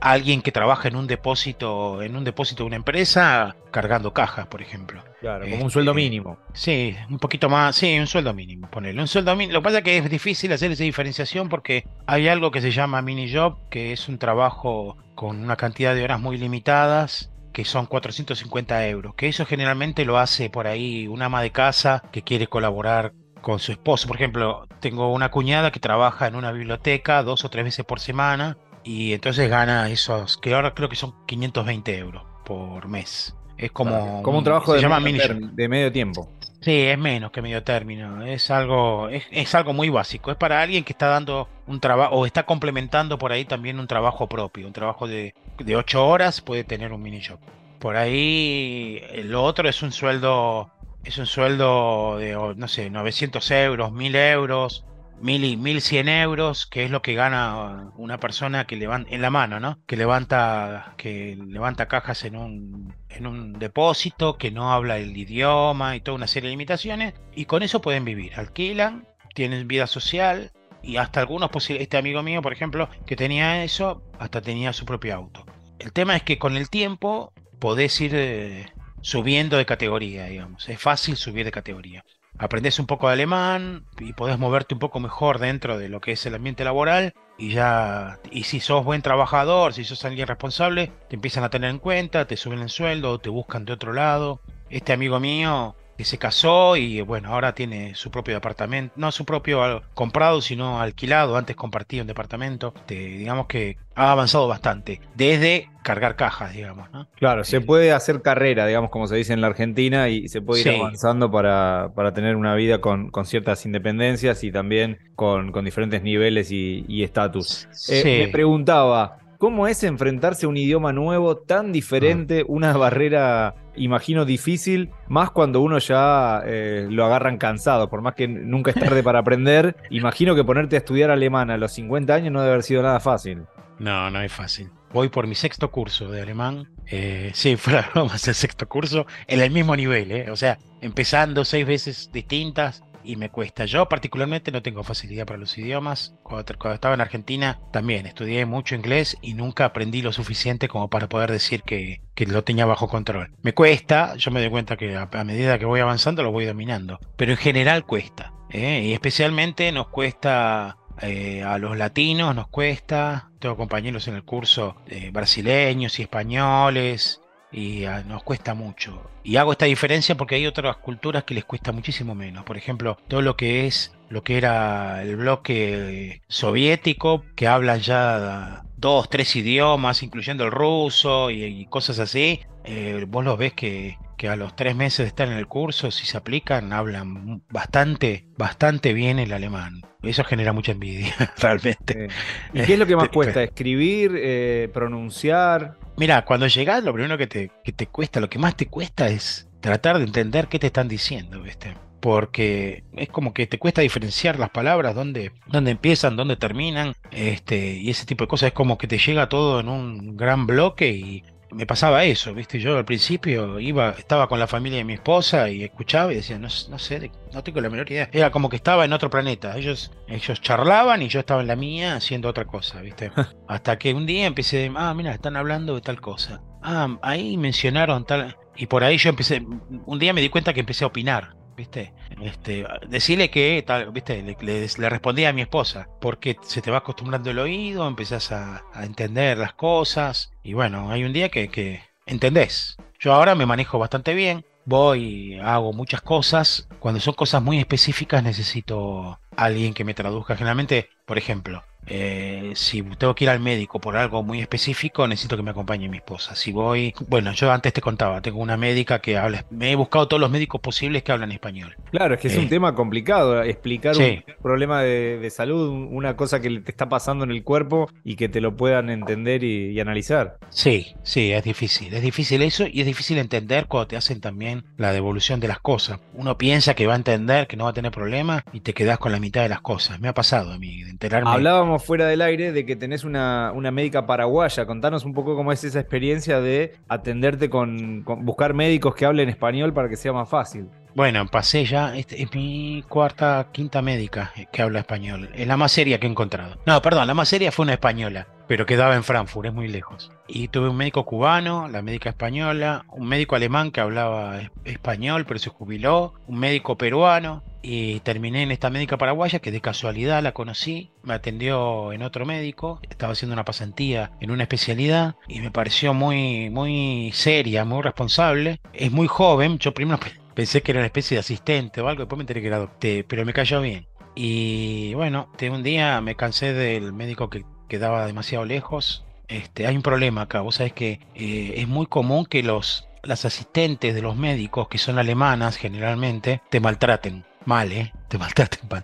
alguien 0.00 0.42
que 0.42 0.52
trabaja 0.52 0.88
en 0.88 0.96
un 0.96 1.06
depósito, 1.06 2.02
en 2.02 2.16
un 2.16 2.24
depósito 2.24 2.62
de 2.62 2.68
una 2.68 2.76
empresa, 2.76 3.56
cargando 3.70 4.12
cajas, 4.12 4.46
por 4.46 4.62
ejemplo. 4.62 5.02
Claro, 5.24 5.48
como 5.48 5.64
un 5.64 5.70
sueldo 5.70 5.92
este, 5.92 6.02
mínimo. 6.02 6.36
Sí, 6.52 6.94
un 7.08 7.18
poquito 7.18 7.48
más, 7.48 7.74
sí, 7.76 7.98
un 7.98 8.06
sueldo 8.06 8.34
mínimo, 8.34 8.68
ponerle. 8.68 9.00
Un 9.00 9.08
sueldo 9.08 9.34
mínimo. 9.34 9.54
Lo 9.54 9.60
que 9.60 9.64
pasa 9.64 9.78
es 9.78 9.84
que 9.84 9.96
es 9.96 10.10
difícil 10.10 10.52
hacer 10.52 10.70
esa 10.70 10.84
diferenciación 10.84 11.48
porque 11.48 11.86
hay 12.06 12.28
algo 12.28 12.50
que 12.50 12.60
se 12.60 12.70
llama 12.70 13.00
mini 13.00 13.32
job, 13.32 13.56
que 13.70 13.94
es 13.94 14.06
un 14.10 14.18
trabajo 14.18 14.98
con 15.14 15.42
una 15.42 15.56
cantidad 15.56 15.94
de 15.94 16.04
horas 16.04 16.20
muy 16.20 16.36
limitadas 16.36 17.30
que 17.54 17.64
son 17.64 17.86
450 17.86 18.86
euros, 18.86 19.14
que 19.14 19.28
eso 19.28 19.46
generalmente 19.46 20.04
lo 20.04 20.18
hace 20.18 20.50
por 20.50 20.66
ahí 20.66 21.08
una 21.08 21.26
ama 21.26 21.40
de 21.40 21.52
casa 21.52 22.02
que 22.12 22.20
quiere 22.20 22.46
colaborar 22.46 23.14
con 23.40 23.60
su 23.60 23.72
esposo. 23.72 24.06
Por 24.06 24.16
ejemplo, 24.16 24.66
tengo 24.80 25.10
una 25.10 25.30
cuñada 25.30 25.70
que 25.70 25.80
trabaja 25.80 26.26
en 26.26 26.34
una 26.34 26.52
biblioteca 26.52 27.22
dos 27.22 27.46
o 27.46 27.48
tres 27.48 27.64
veces 27.64 27.86
por 27.86 27.98
semana 27.98 28.58
y 28.82 29.14
entonces 29.14 29.48
gana 29.48 29.88
esos, 29.88 30.36
que 30.36 30.52
ahora 30.52 30.74
creo 30.74 30.90
que 30.90 30.96
son 30.96 31.14
520 31.26 31.96
euros 31.96 32.24
por 32.44 32.88
mes. 32.88 33.34
Es 33.56 33.70
como, 33.70 34.22
como 34.22 34.38
un 34.38 34.44
trabajo 34.44 34.74
de, 34.74 34.88
medio 34.88 35.48
de 35.52 35.68
medio 35.68 35.92
tiempo. 35.92 36.28
Sí, 36.60 36.80
es 36.82 36.98
menos 36.98 37.30
que 37.30 37.42
medio 37.42 37.62
término. 37.62 38.24
Es 38.24 38.50
algo, 38.50 39.08
es, 39.10 39.54
algo 39.54 39.74
muy 39.74 39.90
básico. 39.90 40.30
Es 40.30 40.36
para 40.38 40.62
alguien 40.62 40.82
que 40.82 40.92
está 40.92 41.08
dando 41.08 41.48
un 41.66 41.78
trabajo 41.78 42.14
o 42.16 42.26
está 42.26 42.46
complementando 42.46 43.18
por 43.18 43.32
ahí 43.32 43.44
también 43.44 43.78
un 43.78 43.86
trabajo 43.86 44.28
propio. 44.28 44.66
Un 44.66 44.72
trabajo 44.72 45.06
de, 45.06 45.34
de 45.58 45.76
8 45.76 46.06
horas 46.06 46.40
puede 46.40 46.64
tener 46.64 46.92
un 46.92 47.02
mini 47.02 47.20
shop. 47.20 47.38
Por 47.78 47.96
ahí 47.96 49.02
lo 49.24 49.42
otro 49.42 49.68
es 49.68 49.82
un 49.82 49.92
sueldo, 49.92 50.70
es 51.04 51.18
un 51.18 51.26
sueldo 51.26 52.16
de, 52.16 52.32
no 52.56 52.66
sé, 52.66 52.88
900 52.88 53.50
euros, 53.50 53.92
1000 53.92 54.16
euros 54.16 54.84
mil 55.20 55.44
y 55.44 55.56
mil 55.56 55.80
cien 55.80 56.08
euros, 56.08 56.66
que 56.66 56.84
es 56.84 56.90
lo 56.90 57.02
que 57.02 57.14
gana 57.14 57.90
una 57.96 58.18
persona 58.18 58.66
que 58.66 58.76
levanta 58.76 59.10
en 59.14 59.22
la 59.22 59.30
mano, 59.30 59.60
¿no? 59.60 59.78
Que 59.86 59.96
levanta, 59.96 60.94
que 60.96 61.36
levanta 61.36 61.88
cajas 61.88 62.24
en 62.24 62.36
un, 62.36 62.94
en 63.08 63.26
un 63.26 63.54
depósito, 63.54 64.36
que 64.36 64.50
no 64.50 64.72
habla 64.72 64.98
el 64.98 65.16
idioma 65.16 65.96
y 65.96 66.00
toda 66.00 66.16
una 66.16 66.26
serie 66.26 66.48
de 66.48 66.52
limitaciones, 66.52 67.14
y 67.34 67.46
con 67.46 67.62
eso 67.62 67.80
pueden 67.80 68.04
vivir, 68.04 68.34
alquilan, 68.34 69.06
tienen 69.34 69.68
vida 69.68 69.86
social, 69.86 70.52
y 70.82 70.98
hasta 70.98 71.20
algunos, 71.20 71.50
este 71.70 71.96
amigo 71.96 72.22
mío, 72.22 72.42
por 72.42 72.52
ejemplo, 72.52 72.88
que 73.06 73.16
tenía 73.16 73.64
eso, 73.64 74.02
hasta 74.18 74.42
tenía 74.42 74.72
su 74.72 74.84
propio 74.84 75.14
auto. 75.14 75.46
El 75.78 75.92
tema 75.92 76.16
es 76.16 76.22
que 76.22 76.38
con 76.38 76.56
el 76.56 76.68
tiempo 76.68 77.32
podés 77.58 77.98
ir 78.00 78.12
eh, 78.14 78.66
subiendo 79.00 79.56
de 79.56 79.66
categoría, 79.66 80.26
digamos. 80.26 80.68
Es 80.68 80.80
fácil 80.80 81.16
subir 81.16 81.44
de 81.44 81.50
categoría 81.50 82.04
aprendes 82.38 82.78
un 82.78 82.86
poco 82.86 83.06
de 83.06 83.14
alemán 83.14 83.84
y 83.98 84.12
podés 84.12 84.38
moverte 84.38 84.74
un 84.74 84.80
poco 84.80 85.00
mejor 85.00 85.38
dentro 85.38 85.78
de 85.78 85.88
lo 85.88 86.00
que 86.00 86.12
es 86.12 86.26
el 86.26 86.34
ambiente 86.34 86.64
laboral 86.64 87.14
y 87.38 87.50
ya 87.50 88.18
y 88.30 88.44
si 88.44 88.60
sos 88.60 88.84
buen 88.84 89.02
trabajador, 89.02 89.72
si 89.72 89.84
sos 89.84 90.04
alguien 90.04 90.26
responsable, 90.26 90.92
te 91.08 91.16
empiezan 91.16 91.44
a 91.44 91.50
tener 91.50 91.70
en 91.70 91.78
cuenta, 91.78 92.26
te 92.26 92.36
suben 92.36 92.60
el 92.60 92.70
sueldo, 92.70 93.18
te 93.18 93.30
buscan 93.30 93.64
de 93.64 93.72
otro 93.72 93.92
lado. 93.92 94.40
Este 94.70 94.92
amigo 94.92 95.20
mío 95.20 95.76
que 95.96 96.04
se 96.04 96.18
casó 96.18 96.76
y 96.76 97.00
bueno, 97.00 97.30
ahora 97.30 97.54
tiene 97.54 97.94
su 97.94 98.10
propio 98.10 98.34
departamento, 98.34 98.92
no 98.96 99.12
su 99.12 99.24
propio 99.24 99.82
comprado, 99.94 100.40
sino 100.40 100.80
alquilado, 100.80 101.36
antes 101.36 101.56
compartía 101.56 102.02
un 102.02 102.08
departamento, 102.08 102.74
digamos 102.88 103.46
que 103.46 103.76
ha 103.94 104.10
avanzado 104.10 104.48
bastante, 104.48 105.00
desde 105.14 105.70
cargar 105.82 106.16
cajas, 106.16 106.52
digamos. 106.52 106.90
¿no? 106.90 107.06
Claro, 107.16 107.44
se 107.44 107.60
puede 107.60 107.92
hacer 107.92 108.22
carrera, 108.22 108.66
digamos, 108.66 108.90
como 108.90 109.06
se 109.06 109.16
dice 109.16 109.32
en 109.32 109.40
la 109.40 109.46
Argentina, 109.46 110.08
y 110.08 110.28
se 110.28 110.40
puede 110.40 110.62
ir 110.62 110.80
avanzando 110.80 111.30
para, 111.30 111.92
para, 111.94 112.12
tener 112.12 112.34
una 112.36 112.54
vida 112.54 112.80
con, 112.80 113.10
con, 113.10 113.26
ciertas 113.26 113.64
independencias 113.66 114.42
y 114.42 114.50
también 114.50 114.98
con, 115.14 115.52
con 115.52 115.64
diferentes 115.64 116.02
niveles 116.02 116.50
y 116.50 117.02
estatus. 117.04 117.68
Eh, 117.88 118.24
me 118.26 118.32
preguntaba, 118.32 119.18
¿Cómo 119.44 119.66
es 119.66 119.82
enfrentarse 119.84 120.46
a 120.46 120.48
un 120.48 120.56
idioma 120.56 120.92
nuevo 120.94 121.36
tan 121.36 121.70
diferente, 121.70 122.40
ah. 122.40 122.44
una 122.48 122.72
barrera, 122.72 123.54
imagino, 123.76 124.24
difícil, 124.24 124.90
más 125.08 125.30
cuando 125.30 125.60
uno 125.60 125.78
ya 125.78 126.42
eh, 126.46 126.86
lo 126.90 127.04
agarran 127.04 127.38
cansado, 127.38 127.88
por 127.88 128.02
más 128.02 128.14
que 128.14 128.28
nunca 128.28 128.70
es 128.70 128.76
tarde 128.78 129.02
para 129.02 129.20
aprender? 129.20 129.76
Imagino 129.90 130.34
que 130.34 130.44
ponerte 130.44 130.76
a 130.76 130.78
estudiar 130.78 131.10
alemán 131.10 131.50
a 131.50 131.56
los 131.56 131.72
50 131.72 132.14
años 132.14 132.32
no 132.32 132.40
debe 132.40 132.52
haber 132.52 132.64
sido 132.64 132.82
nada 132.82 133.00
fácil. 133.00 133.44
No, 133.78 134.10
no 134.10 134.20
es 134.20 134.32
fácil. 134.32 134.70
Voy 134.92 135.08
por 135.08 135.26
mi 135.26 135.34
sexto 135.34 135.70
curso 135.70 136.10
de 136.10 136.22
alemán. 136.22 136.68
Eh, 136.86 137.30
sí, 137.34 137.56
fuera 137.58 137.90
más 137.94 138.26
el 138.28 138.34
sexto 138.34 138.68
curso, 138.68 139.06
en 139.26 139.40
el 139.40 139.50
mismo 139.50 139.74
nivel, 139.74 140.12
¿eh? 140.12 140.30
o 140.30 140.36
sea, 140.36 140.58
empezando 140.80 141.44
seis 141.44 141.66
veces 141.66 142.10
distintas, 142.12 142.84
y 143.04 143.16
me 143.16 143.30
cuesta. 143.30 143.64
Yo 143.64 143.88
particularmente 143.88 144.50
no 144.50 144.62
tengo 144.62 144.82
facilidad 144.82 145.26
para 145.26 145.38
los 145.38 145.56
idiomas. 145.58 146.14
Cuando, 146.22 146.44
estaba 146.72 146.94
en 146.94 147.00
Argentina 147.00 147.60
también 147.72 148.06
estudié 148.06 148.46
mucho 148.46 148.74
inglés 148.74 149.16
y 149.22 149.34
nunca 149.34 149.64
aprendí 149.64 150.02
lo 150.02 150.12
suficiente 150.12 150.68
como 150.68 150.88
para 150.88 151.08
poder 151.08 151.30
decir 151.30 151.62
que, 151.62 152.00
lo 152.26 152.44
tenía 152.44 152.66
bajo 152.66 152.88
control. 152.88 153.32
Me 153.42 153.52
cuesta, 153.54 154.16
yo 154.16 154.30
me 154.30 154.40
doy 154.40 154.50
cuenta 154.50 154.76
que 154.76 154.96
a, 154.96 155.24
medida 155.24 155.58
que 155.58 155.66
voy 155.66 155.80
avanzando 155.80 156.22
lo 156.22 156.32
voy 156.32 156.46
dominando, 156.46 156.98
pero 157.16 157.32
en 157.32 157.38
general 157.38 157.84
cuesta. 157.84 158.32
¿eh? 158.50 158.82
Y 158.84 158.92
especialmente 158.92 159.70
nos 159.72 159.88
cuesta 159.88 160.76
eh, 161.00 161.42
a 161.42 161.58
los 161.58 161.76
latinos 161.76 162.34
nos 162.34 162.48
cuesta, 162.48 163.30
tengo 163.40 163.56
compañeros 163.56 164.06
en 164.06 164.14
el 164.14 164.22
curso 164.22 164.76
eh, 164.86 165.10
brasileños 165.12 165.98
y 165.98 166.02
españoles, 166.02 167.20
y 167.54 167.84
ah, 167.84 168.02
nos 168.06 168.22
cuesta 168.22 168.54
mucho. 168.54 169.10
Y 169.22 169.36
hago 169.36 169.52
esta 169.52 169.66
diferencia 169.66 170.16
porque 170.16 170.34
hay 170.34 170.46
otras 170.46 170.76
culturas 170.78 171.24
que 171.24 171.34
les 171.34 171.44
cuesta 171.44 171.72
muchísimo 171.72 172.14
menos. 172.14 172.44
Por 172.44 172.56
ejemplo, 172.56 172.98
todo 173.08 173.22
lo 173.22 173.36
que 173.36 173.66
es 173.66 173.94
lo 174.08 174.22
que 174.22 174.36
era 174.36 175.02
el 175.02 175.16
bloque 175.16 176.22
soviético, 176.28 177.24
que 177.34 177.46
hablan 177.46 177.80
ya 177.80 178.64
dos, 178.76 179.08
tres 179.08 179.34
idiomas, 179.36 180.02
incluyendo 180.02 180.44
el 180.44 180.50
ruso 180.50 181.30
y, 181.30 181.66
cosas 181.66 181.98
así. 182.00 182.40
Eh, 182.64 183.04
vos 183.08 183.24
los 183.24 183.38
ves 183.38 183.52
que, 183.52 183.98
que 184.16 184.28
a 184.28 184.36
los 184.36 184.56
tres 184.56 184.74
meses 184.74 184.98
de 184.98 185.08
estar 185.08 185.28
en 185.28 185.34
el 185.34 185.46
curso, 185.46 185.90
si 185.90 186.06
se 186.06 186.16
aplican, 186.16 186.72
hablan 186.72 187.42
bastante, 187.50 188.26
bastante 188.36 188.92
bien 188.92 189.18
el 189.18 189.32
alemán. 189.32 189.82
Eso 190.02 190.24
genera 190.24 190.52
mucha 190.52 190.72
envidia, 190.72 191.14
realmente. 191.38 192.08
¿Y 192.52 192.62
qué 192.62 192.74
es 192.74 192.78
lo 192.78 192.86
que 192.86 192.96
más 192.96 193.08
cuesta? 193.08 193.42
¿Escribir? 193.42 194.12
Eh, 194.16 194.68
¿Pronunciar? 194.72 195.78
Mira, 195.96 196.24
cuando 196.24 196.46
llegas, 196.46 196.82
lo 196.82 196.92
primero 196.92 197.16
que 197.16 197.26
te, 197.26 197.50
que 197.62 197.72
te 197.72 197.86
cuesta, 197.86 198.20
lo 198.20 198.28
que 198.28 198.38
más 198.38 198.56
te 198.56 198.66
cuesta 198.66 199.08
es 199.08 199.48
tratar 199.60 199.98
de 199.98 200.04
entender 200.04 200.48
qué 200.48 200.58
te 200.58 200.66
están 200.66 200.88
diciendo, 200.88 201.40
¿viste? 201.40 201.74
porque 202.04 202.84
es 202.96 203.08
como 203.08 203.32
que 203.32 203.46
te 203.46 203.58
cuesta 203.58 203.80
diferenciar 203.80 204.38
las 204.38 204.50
palabras, 204.50 204.94
dónde, 204.94 205.32
empiezan, 205.50 206.16
dónde 206.16 206.36
terminan, 206.36 206.92
este, 207.10 207.78
y 207.78 207.88
ese 207.88 208.04
tipo 208.04 208.24
de 208.24 208.28
cosas. 208.28 208.48
Es 208.48 208.52
como 208.52 208.76
que 208.76 208.86
te 208.86 208.98
llega 208.98 209.30
todo 209.30 209.58
en 209.58 209.70
un 209.70 210.14
gran 210.14 210.46
bloque 210.46 210.90
y 210.90 211.24
me 211.54 211.66
pasaba 211.66 212.04
eso, 212.04 212.34
¿viste? 212.34 212.58
Yo 212.58 212.76
al 212.76 212.84
principio 212.84 213.60
iba, 213.60 213.90
estaba 213.90 214.28
con 214.28 214.38
la 214.38 214.46
familia 214.46 214.78
de 214.78 214.84
mi 214.84 214.94
esposa 214.94 215.48
y 215.48 215.62
escuchaba 215.62 216.12
y 216.12 216.16
decía, 216.16 216.38
no, 216.38 216.48
no 216.68 216.78
sé, 216.78 217.10
no 217.32 217.42
tengo 217.42 217.60
la 217.60 217.70
menor 217.70 217.90
idea. 217.90 218.10
Era 218.12 218.30
como 218.30 218.48
que 218.48 218.56
estaba 218.56 218.84
en 218.84 218.92
otro 218.92 219.08
planeta. 219.08 219.56
Ellos, 219.56 219.92
ellos 220.08 220.40
charlaban 220.40 221.02
y 221.02 221.08
yo 221.08 221.20
estaba 221.20 221.40
en 221.40 221.46
la 221.46 221.56
mía 221.56 221.96
haciendo 221.96 222.28
otra 222.28 222.44
cosa, 222.44 222.80
¿viste? 222.80 223.12
Hasta 223.48 223.78
que 223.78 223.94
un 223.94 224.06
día 224.06 224.26
empecé, 224.26 224.70
ah, 224.74 224.92
mira, 224.94 225.12
están 225.12 225.36
hablando 225.36 225.76
de 225.76 225.80
tal 225.80 226.00
cosa. 226.00 226.42
Ah, 226.62 226.98
ahí 227.02 227.36
mencionaron 227.36 228.04
tal. 228.04 228.36
Y 228.56 228.66
por 228.66 228.84
ahí 228.84 228.98
yo 228.98 229.10
empecé, 229.10 229.44
un 229.86 229.98
día 229.98 230.12
me 230.12 230.20
di 230.20 230.28
cuenta 230.28 230.52
que 230.52 230.60
empecé 230.60 230.84
a 230.84 230.88
opinar. 230.88 231.36
¿Viste? 231.56 231.92
Este, 232.22 232.66
decirle 232.88 233.30
que, 233.30 233.62
tal, 233.66 233.90
¿viste? 233.92 234.22
Le, 234.22 234.36
le, 234.66 234.88
respondí 234.88 235.24
a 235.24 235.32
mi 235.32 235.42
esposa, 235.42 235.88
porque 236.00 236.36
se 236.42 236.62
te 236.62 236.70
va 236.70 236.78
acostumbrando 236.78 237.30
el 237.30 237.38
oído, 237.38 237.86
empezás 237.86 238.32
a, 238.32 238.62
entender 238.82 239.38
las 239.38 239.54
cosas, 239.54 240.32
y 240.42 240.54
bueno, 240.54 240.90
hay 240.90 241.04
un 241.04 241.12
día 241.12 241.28
que, 241.28 241.48
que 241.48 241.82
entendés. 242.06 242.76
Yo 242.98 243.12
ahora 243.14 243.34
me 243.34 243.46
manejo 243.46 243.78
bastante 243.78 244.14
bien, 244.14 244.44
voy, 244.64 245.38
hago 245.42 245.72
muchas 245.72 246.00
cosas. 246.00 246.68
Cuando 246.78 247.00
son 247.00 247.14
cosas 247.14 247.42
muy 247.42 247.58
específicas 247.58 248.22
necesito 248.22 249.20
alguien 249.36 249.74
que 249.74 249.84
me 249.84 249.94
traduzca. 249.94 250.36
Generalmente, 250.36 250.88
por 251.06 251.18
ejemplo, 251.18 251.64
eh, 251.86 252.52
si 252.54 252.82
tengo 252.82 253.14
que 253.14 253.24
ir 253.24 253.30
al 253.30 253.40
médico 253.40 253.80
por 253.80 253.96
algo 253.96 254.22
muy 254.22 254.40
específico, 254.40 255.06
necesito 255.06 255.36
que 255.36 255.42
me 255.42 255.50
acompañe 255.50 255.88
mi 255.88 255.98
esposa. 255.98 256.34
Si 256.34 256.52
voy, 256.52 256.94
bueno, 257.08 257.32
yo 257.32 257.52
antes 257.52 257.72
te 257.72 257.80
contaba, 257.80 258.20
tengo 258.20 258.38
una 258.38 258.56
médica 258.56 259.00
que 259.00 259.18
habla, 259.18 259.44
me 259.50 259.70
he 259.70 259.74
buscado 259.74 260.08
todos 260.08 260.20
los 260.20 260.30
médicos 260.30 260.60
posibles 260.60 261.02
que 261.02 261.12
hablan 261.12 261.32
español. 261.32 261.76
Claro, 261.90 262.14
es 262.14 262.20
que 262.20 262.28
es 262.28 262.36
un 262.36 262.44
eh, 262.44 262.48
tema 262.48 262.74
complicado, 262.74 263.42
explicar 263.42 263.96
un 263.96 264.22
problema 264.42 264.82
de, 264.82 265.30
salud, 265.30 265.88
una 265.90 266.16
cosa 266.16 266.40
que 266.40 266.60
te 266.60 266.70
está 266.70 266.88
pasando 266.88 267.24
en 267.24 267.30
el 267.30 267.42
cuerpo 267.42 267.90
y 268.04 268.16
que 268.16 268.28
te 268.28 268.40
lo 268.40 268.56
puedan 268.56 268.90
entender 268.90 269.42
y, 269.42 269.78
analizar. 269.80 270.38
Sí, 270.48 270.94
sí, 271.02 271.32
es 271.32 271.44
difícil, 271.44 271.92
es 271.92 272.00
difícil 272.00 272.40
eso 272.42 272.66
y 272.66 272.80
es 272.80 272.86
difícil 272.86 273.18
entender 273.18 273.66
cuando 273.66 273.88
te 273.88 273.96
hacen 273.96 274.20
también 274.20 274.64
la 274.78 274.92
devolución 274.92 275.40
de 275.40 275.48
las 275.48 275.58
cosas. 275.58 276.00
Uno 276.14 276.38
piensa 276.38 276.74
que 276.74 276.86
va 276.86 276.94
a 276.94 276.96
entender, 276.96 277.46
que 277.46 277.56
no 277.56 277.64
va 277.64 277.70
a 277.70 277.74
tener 277.74 277.92
problema 277.92 278.44
y 278.52 278.60
te 278.60 278.72
quedas 278.72 278.98
con 278.98 279.12
la 279.12 279.20
mitad 279.20 279.42
de 279.42 279.48
las 279.48 279.60
cosas. 279.60 280.00
Me 280.00 280.08
ha 280.08 280.14
pasado 280.14 280.52
a 280.52 280.58
mí, 280.58 280.82
de 280.82 280.90
enterarme. 280.90 281.30
Hablábamos 281.30 281.73
fuera 281.82 282.06
del 282.06 282.22
aire 282.22 282.52
de 282.52 282.66
que 282.66 282.76
tenés 282.76 283.04
una, 283.04 283.52
una 283.54 283.70
médica 283.70 284.06
paraguaya. 284.06 284.66
Contanos 284.66 285.04
un 285.04 285.14
poco 285.14 285.34
cómo 285.34 285.52
es 285.52 285.64
esa 285.64 285.80
experiencia 285.80 286.40
de 286.40 286.72
atenderte 286.88 287.50
con, 287.50 288.04
buscar 288.04 288.54
médicos 288.54 288.94
que 288.94 289.06
hablen 289.06 289.28
español 289.28 289.72
para 289.72 289.88
que 289.88 289.96
sea 289.96 290.12
más 290.12 290.28
fácil. 290.28 290.68
Bueno, 290.94 291.26
pasé 291.26 291.64
ya, 291.64 291.96
este, 291.96 292.22
es 292.22 292.32
mi 292.34 292.84
cuarta, 292.88 293.48
quinta 293.50 293.82
médica 293.82 294.32
que 294.52 294.62
habla 294.62 294.78
español. 294.78 295.28
Es 295.34 295.48
la 295.48 295.56
más 295.56 295.72
seria 295.72 295.98
que 295.98 296.06
he 296.06 296.10
encontrado. 296.10 296.56
No, 296.66 296.80
perdón, 296.82 297.08
la 297.08 297.14
más 297.14 297.28
seria 297.28 297.50
fue 297.50 297.64
una 297.64 297.72
española, 297.72 298.28
pero 298.46 298.64
quedaba 298.64 298.94
en 298.94 299.02
Frankfurt, 299.02 299.48
es 299.48 299.52
muy 299.52 299.66
lejos. 299.66 300.12
Y 300.28 300.46
tuve 300.48 300.68
un 300.68 300.76
médico 300.76 301.04
cubano, 301.04 301.66
la 301.66 301.82
médica 301.82 302.10
española, 302.10 302.84
un 302.92 303.08
médico 303.08 303.34
alemán 303.34 303.72
que 303.72 303.80
hablaba 303.80 304.38
español, 304.64 305.24
pero 305.26 305.40
se 305.40 305.50
jubiló, 305.50 306.14
un 306.28 306.38
médico 306.38 306.78
peruano, 306.78 307.42
y 307.60 307.98
terminé 308.00 308.42
en 308.42 308.52
esta 308.52 308.70
médica 308.70 308.96
paraguaya 308.96 309.40
que 309.40 309.50
de 309.50 309.62
casualidad 309.62 310.22
la 310.22 310.32
conocí, 310.32 310.90
me 311.02 311.14
atendió 311.14 311.92
en 311.92 312.02
otro 312.02 312.26
médico, 312.26 312.78
estaba 312.88 313.14
haciendo 313.14 313.32
una 313.32 313.46
pasantía 313.46 314.12
en 314.20 314.30
una 314.30 314.42
especialidad 314.42 315.16
y 315.26 315.40
me 315.40 315.50
pareció 315.50 315.94
muy, 315.94 316.50
muy 316.50 317.10
seria, 317.14 317.64
muy 317.64 317.82
responsable. 317.82 318.60
Es 318.74 318.92
muy 318.92 319.08
joven, 319.08 319.58
yo 319.58 319.72
primero 319.72 319.98
pensé 320.34 320.62
que 320.62 320.72
era 320.72 320.80
una 320.80 320.86
especie 320.86 321.16
de 321.16 321.20
asistente 321.20 321.80
o 321.80 321.88
algo, 321.88 322.02
después 322.02 322.18
me 322.18 322.22
enteré 322.22 322.40
que 322.40 322.48
era 322.48 322.58
doctor, 322.58 323.04
pero 323.06 323.24
me 323.24 323.32
cayó 323.32 323.60
bien. 323.60 323.86
Y 324.14 324.94
bueno, 324.94 325.28
un 325.50 325.62
día 325.62 326.00
me 326.00 326.14
cansé 326.14 326.52
del 326.52 326.92
médico 326.92 327.30
que 327.30 327.44
quedaba 327.68 328.06
demasiado 328.06 328.44
lejos. 328.44 329.04
Este, 329.28 329.66
hay 329.66 329.74
un 329.76 329.82
problema 329.82 330.22
acá, 330.22 330.40
vos 330.40 330.56
sabés 330.56 330.72
que 330.72 331.00
eh, 331.14 331.54
es 331.56 331.66
muy 331.66 331.86
común 331.86 332.26
que 332.26 332.42
los, 332.42 332.86
las 333.02 333.24
asistentes 333.24 333.94
de 333.94 334.02
los 334.02 334.16
médicos, 334.16 334.68
que 334.68 334.78
son 334.78 334.98
alemanas 334.98 335.56
generalmente, 335.56 336.42
te 336.50 336.60
maltraten 336.60 337.24
mal, 337.44 337.72
¿eh? 337.72 337.92
Te 338.08 338.18
maltraten 338.18 338.68
mal. 338.68 338.82